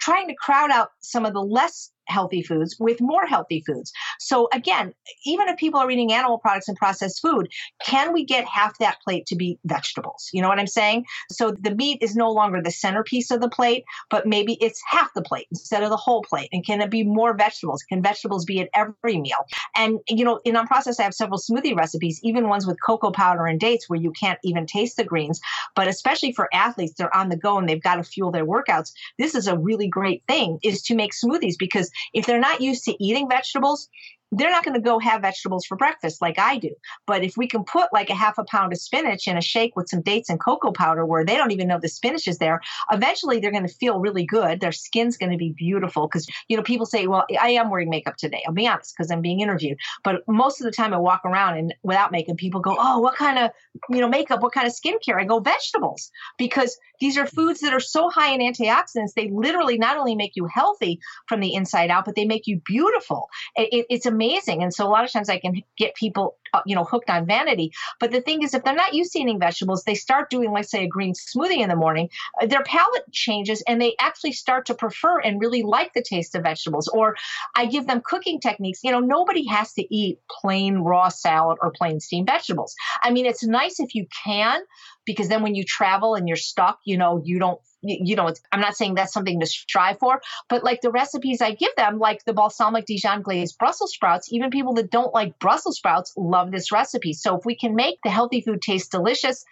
[0.00, 3.92] trying to crowd out some of the less healthy foods with more healthy foods.
[4.18, 4.94] So again,
[5.24, 7.48] even if people are eating animal products and processed food,
[7.84, 10.28] can we get half that plate to be vegetables?
[10.32, 11.04] You know what I'm saying?
[11.30, 15.12] So the meat is no longer the centerpiece of the plate, but maybe it's half
[15.14, 16.48] the plate instead of the whole plate.
[16.52, 17.82] And can it be more vegetables?
[17.82, 19.46] Can vegetables be at every meal?
[19.76, 23.46] And you know, in Unprocessed, I have several smoothie recipes, even ones with cocoa powder
[23.46, 25.40] and dates where you can't even taste the greens.
[25.74, 28.92] But especially for athletes, they're on the go and they've got to fuel their workouts.
[29.18, 32.84] This is a really great thing is to make smoothies because if they're not used
[32.84, 33.88] to eating vegetables,
[34.32, 36.70] they're not going to go have vegetables for breakfast like I do.
[37.06, 39.76] But if we can put like a half a pound of spinach in a shake
[39.76, 42.60] with some dates and cocoa powder where they don't even know the spinach is there,
[42.90, 44.60] eventually they're going to feel really good.
[44.60, 47.90] Their skin's going to be beautiful because, you know, people say, well, I am wearing
[47.90, 48.42] makeup today.
[48.46, 49.76] I'll be honest because I'm being interviewed.
[50.02, 53.16] But most of the time I walk around and without makeup, people go, oh, what
[53.16, 53.50] kind of,
[53.90, 55.20] you know, makeup, what kind of skincare?
[55.20, 59.12] I go, vegetables because these are foods that are so high in antioxidants.
[59.14, 62.60] They literally not only make you healthy from the inside out, but they make you
[62.64, 63.28] beautiful.
[63.56, 64.62] It, it's amazing amazing.
[64.62, 67.26] And so a lot of times I can get people, uh, you know, hooked on
[67.26, 67.72] vanity.
[67.98, 70.70] But the thing is, if they're not used to eating vegetables, they start doing, let's
[70.70, 72.08] say, a green smoothie in the morning,
[72.40, 76.34] uh, their palate changes and they actually start to prefer and really like the taste
[76.34, 76.88] of vegetables.
[76.88, 77.16] Or
[77.56, 78.80] I give them cooking techniques.
[78.82, 82.74] You know, nobody has to eat plain raw salad or plain steamed vegetables.
[83.02, 84.60] I mean, it's nice if you can,
[85.04, 88.60] because then when you travel and you're stuck, you know, you don't you know, I'm
[88.60, 92.24] not saying that's something to strive for, but like the recipes I give them, like
[92.24, 96.72] the balsamic Dijon glazed Brussels sprouts, even people that don't like Brussels sprouts love this
[96.72, 97.12] recipe.
[97.12, 99.44] So if we can make the healthy food taste delicious,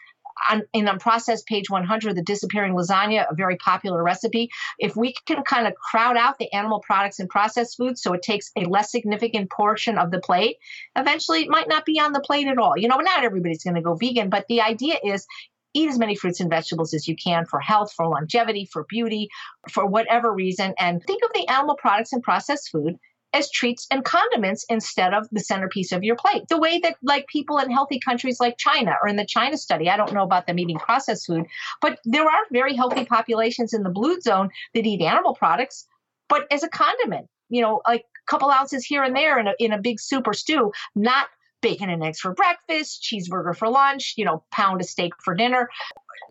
[0.49, 4.51] on, in unprocessed page 100, the disappearing lasagna, a very popular recipe.
[4.79, 8.23] If we can kind of crowd out the animal products and processed foods so it
[8.23, 10.57] takes a less significant portion of the plate,
[10.97, 12.77] eventually it might not be on the plate at all.
[12.77, 15.27] You know, not everybody's going to go vegan, but the idea is
[15.75, 19.29] eat as many fruits and vegetables as you can for health, for longevity, for beauty,
[19.71, 20.75] for whatever reason.
[20.79, 22.97] And think of the animal products and processed food
[23.33, 26.43] as treats and condiments instead of the centerpiece of your plate.
[26.49, 29.89] The way that like people in healthy countries like China or in the China study,
[29.89, 31.47] I don't know about them eating processed food,
[31.81, 35.87] but there are very healthy populations in the blue zone that eat animal products,
[36.29, 39.55] but as a condiment, you know, like a couple ounces here and there in a,
[39.59, 41.29] in a big soup or stew, not
[41.61, 45.69] bacon and eggs for breakfast, cheeseburger for lunch, you know, pound of steak for dinner.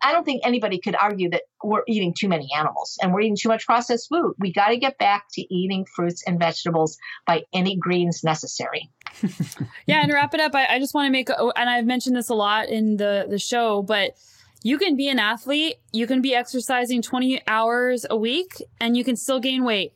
[0.01, 3.37] I don't think anybody could argue that we're eating too many animals and we're eating
[3.39, 4.33] too much processed food.
[4.37, 8.89] We got to get back to eating fruits and vegetables by any greens necessary.
[9.85, 11.85] yeah, and to wrap it up, I, I just want to make, oh, and I've
[11.85, 14.15] mentioned this a lot in the the show, but
[14.61, 19.03] you can be an athlete, you can be exercising 20 hours a week, and you
[19.03, 19.93] can still gain weight.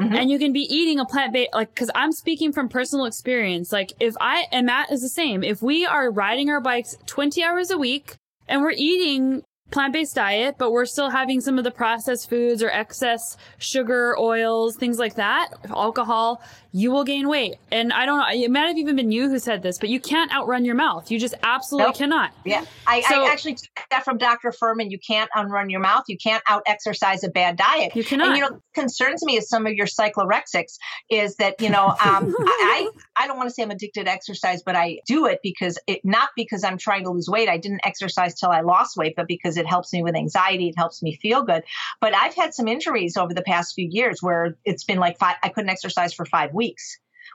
[0.00, 0.14] Mm-hmm.
[0.14, 3.72] And you can be eating a plant based, like, cause I'm speaking from personal experience.
[3.72, 7.42] Like, if I, and Matt is the same, if we are riding our bikes 20
[7.42, 8.16] hours a week
[8.46, 12.70] and we're eating plant-based diet, but we're still having some of the processed foods or
[12.70, 16.40] excess sugar, oils, things like that, alcohol,
[16.76, 17.56] you will gain weight.
[17.72, 19.98] And I don't know, it might have even been you who said this, but you
[19.98, 21.10] can't outrun your mouth.
[21.10, 21.96] You just absolutely nope.
[21.96, 22.32] cannot.
[22.44, 22.66] Yeah.
[22.86, 24.50] I, so, I, actually took that from Dr.
[24.50, 24.90] Fuhrman.
[24.90, 26.04] You can't outrun your mouth.
[26.06, 27.96] You can't out exercise a bad diet.
[27.96, 28.28] You cannot.
[28.28, 30.74] And, you know, concerns me is some of your cyclorexics
[31.08, 31.96] is that, you know, um,
[32.38, 35.78] I, I don't want to say I'm addicted to exercise, but I do it because
[35.86, 37.48] it, not because I'm trying to lose weight.
[37.48, 40.68] I didn't exercise till I lost weight, but because it helps me with anxiety.
[40.68, 41.62] It helps me feel good.
[42.02, 45.36] But I've had some injuries over the past few years where it's been like five,
[45.42, 46.65] I couldn't exercise for five weeks.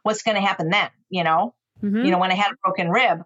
[0.03, 0.89] What's going to happen then?
[1.09, 2.05] You know, mm-hmm.
[2.05, 3.19] you know, when I had a broken rib,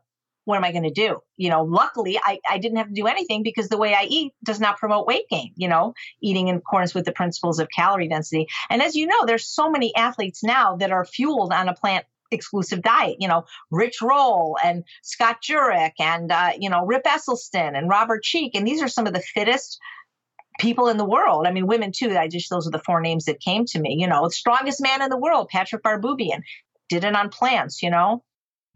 [0.45, 1.19] what am I going to do?
[1.37, 4.33] You know, luckily I, I didn't have to do anything because the way I eat
[4.43, 8.07] does not promote weight gain, you know, eating in accordance with the principles of calorie
[8.07, 8.47] density.
[8.69, 12.05] And as you know, there's so many athletes now that are fueled on a plant
[12.31, 13.17] exclusive diet.
[13.19, 18.23] You know, Rich Roll and Scott Jurek and, uh, you know, Rip Esselstyn and Robert
[18.23, 18.55] Cheeke.
[18.55, 19.79] And these are some of the fittest
[20.59, 21.47] people in the world.
[21.47, 22.15] I mean, women too.
[22.17, 23.95] I just, those are the four names that came to me.
[23.99, 26.41] You know, strongest man in the world, Patrick Baboumian,
[26.89, 28.23] did it on plants, you know.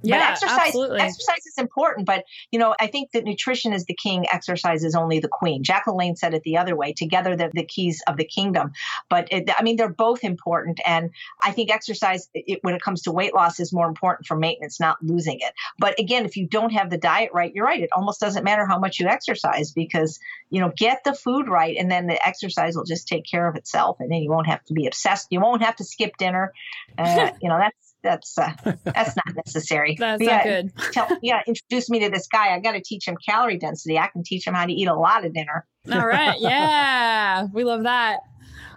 [0.02, 1.00] Yeah, but exercise, absolutely.
[1.02, 2.06] exercise is important.
[2.06, 5.64] But you know, I think that nutrition is the king, exercise is only the queen.
[5.64, 6.93] Jack LaLanne said it the other way.
[6.93, 8.72] Together, they're the keys of the kingdom.
[9.10, 11.10] But it, I mean, they're both important, and
[11.43, 14.80] I think exercise, it, when it comes to weight loss, is more important for maintenance,
[14.80, 15.54] not losing it.
[15.78, 17.82] But again, if you don't have the diet right, you're right.
[17.82, 20.20] It almost doesn't matter how much you exercise because
[20.50, 23.56] you know, get the food right, and then the exercise will just take care of
[23.56, 25.28] itself, and then you won't have to be obsessed.
[25.30, 26.54] You won't have to skip dinner.
[26.97, 28.52] Uh, you know, that's that's uh,
[28.84, 29.95] that's not necessary.
[30.00, 30.72] That's yeah, not good.
[30.93, 32.54] Tell, yeah, introduce me to this guy.
[32.56, 33.97] I got to teach him calorie density.
[34.00, 35.66] I can teach him how to eat a lot of dinner.
[35.91, 36.36] All right.
[36.39, 37.47] Yeah.
[37.54, 38.20] we love that.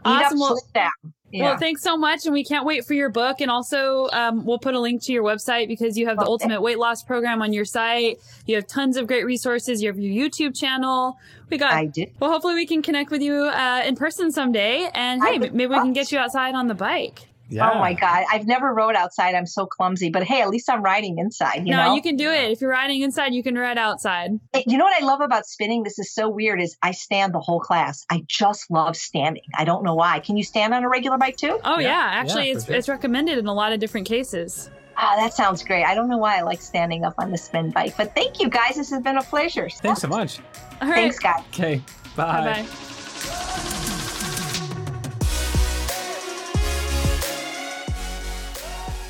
[0.05, 0.43] Eat Awesome.
[0.43, 0.89] up, Well.
[1.33, 1.43] Yeah.
[1.45, 2.27] well, thanks so much.
[2.27, 3.41] And we can't wait for your book.
[3.41, 6.31] And also, um, we'll put a link to your website because you have the Okay.
[6.31, 8.19] ultimate weight loss program on your site.
[8.45, 9.81] You have tons of great resources.
[9.81, 11.17] You have your YouTube channel.
[11.49, 12.13] We got, I did.
[12.21, 14.91] well, hopefully we can connect with you uh, in person someday.
[14.93, 17.29] And hey, maybe we can get you outside on the bike.
[17.53, 17.71] Yeah.
[17.71, 18.25] Oh my God.
[18.31, 19.35] I've never rode outside.
[19.35, 20.11] I'm so clumsy.
[20.11, 21.67] But hey, at least I'm riding inside.
[21.67, 21.95] You no, know?
[21.95, 22.51] you can do it.
[22.51, 24.33] If you're riding inside, you can ride outside.
[24.67, 25.83] You know what I love about spinning?
[25.83, 26.61] This is so weird.
[26.61, 28.05] Is I stand the whole class.
[28.11, 29.45] I just love standing.
[29.55, 30.21] I don't know why.
[30.21, 31.59] Can you stand on a regular bike too?
[31.65, 31.89] Oh, yeah.
[31.89, 32.75] Yeah, Actually, yeah, it's, sure.
[32.75, 34.71] it's recommended in a lot of different cases.
[34.97, 35.85] Ah, that sounds great.
[35.85, 38.49] I don't know why I like standing up on the spin bike, but thank you
[38.49, 38.77] guys.
[38.77, 39.69] This has been a pleasure.
[39.69, 40.39] Thanks so much.
[40.81, 40.97] All right.
[40.97, 41.43] Thanks, guys.
[41.49, 41.83] Okay.
[42.17, 43.79] Bye bye.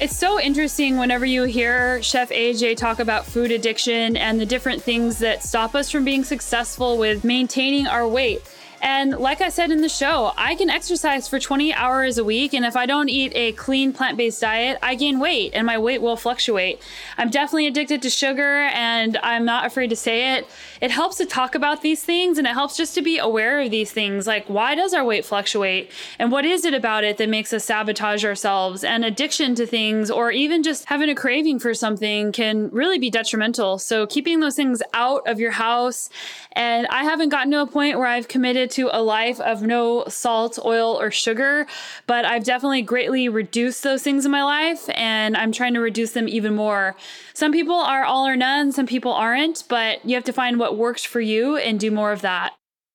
[0.03, 4.83] It's so interesting whenever you hear Chef AJ talk about food addiction and the different
[4.83, 8.43] things that stop us from being successful with maintaining our weight.
[8.83, 12.53] And like I said in the show, I can exercise for 20 hours a week.
[12.53, 15.79] And if I don't eat a clean plant based diet, I gain weight and my
[15.79, 16.83] weight will fluctuate.
[17.17, 20.49] I'm definitely addicted to sugar and I'm not afraid to say it.
[20.81, 23.71] It helps to talk about these things and it helps just to be aware of
[23.71, 24.27] these things.
[24.27, 25.93] Like, why does our weight fluctuate?
[26.19, 28.83] And what is it about it that makes us sabotage ourselves?
[28.83, 33.11] And addiction to things, or even just having a craving for something, can really be
[33.11, 33.79] detrimental.
[33.79, 36.11] So, keeping those things out of your house.
[36.55, 40.05] And I haven't gotten to a point where I've committed to a life of no
[40.09, 41.67] salt, oil, or sugar,
[42.07, 46.13] but I've definitely greatly reduced those things in my life and I'm trying to reduce
[46.13, 46.97] them even more.
[47.35, 50.77] Some people are all or none, some people aren't, but you have to find what
[50.77, 52.53] works for you and do more of that.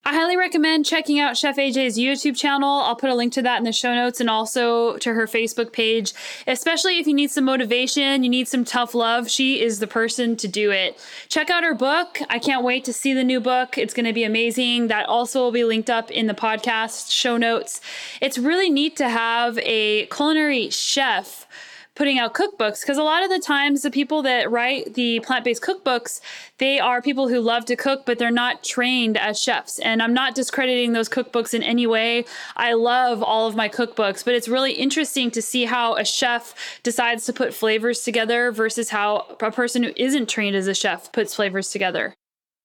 [0.07, 2.69] I highly recommend checking out Chef AJ's YouTube channel.
[2.69, 5.73] I'll put a link to that in the show notes and also to her Facebook
[5.73, 6.13] page.
[6.47, 10.37] Especially if you need some motivation, you need some tough love, she is the person
[10.37, 10.97] to do it.
[11.27, 12.19] Check out her book.
[12.29, 13.77] I can't wait to see the new book.
[13.77, 14.87] It's going to be amazing.
[14.87, 17.81] That also will be linked up in the podcast show notes.
[18.21, 21.45] It's really neat to have a culinary chef
[21.97, 25.63] putting out cookbooks because a lot of the times the people that write the plant-based
[25.63, 26.21] cookbooks
[26.59, 29.79] they are people who love to cook but they're not trained as chefs.
[29.79, 32.23] And i'm not discrediting those cookbooks in any way.
[32.55, 36.53] I love all of my cookbooks but it's really interesting to see how a chef
[36.83, 41.11] decides to put flavors together versus how a person who isn't trained as a chef
[41.11, 42.13] puts flavors together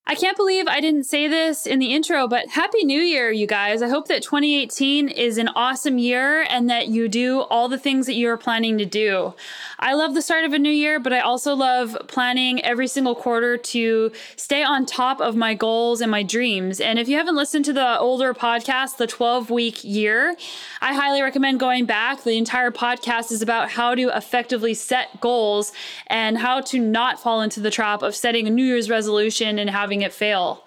[0.05, 3.47] I can't believe I didn't say this in the intro, but Happy New Year, you
[3.47, 3.83] guys.
[3.83, 8.07] I hope that 2018 is an awesome year and that you do all the things
[8.07, 9.33] that you are planning to do.
[9.79, 13.15] I love the start of a new year, but I also love planning every single
[13.15, 16.81] quarter to stay on top of my goals and my dreams.
[16.81, 20.37] And if you haven't listened to the older podcast, the 12 week year,
[20.81, 22.25] I highly recommend going back.
[22.25, 25.73] The entire podcast is about how to effectively set goals
[26.09, 29.71] and how to not fall into the trap of setting a New Year's resolution and
[29.71, 30.65] having it fail.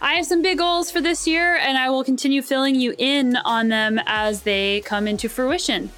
[0.00, 3.36] I have some big goals for this year, and I will continue filling you in
[3.36, 5.90] on them as they come into fruition.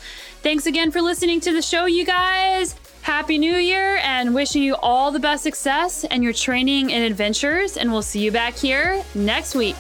[0.43, 2.77] Thanks again for listening to the show, you guys.
[3.03, 7.77] Happy New Year, and wishing you all the best success and your training and adventures.
[7.77, 9.77] And we'll see you back here next week.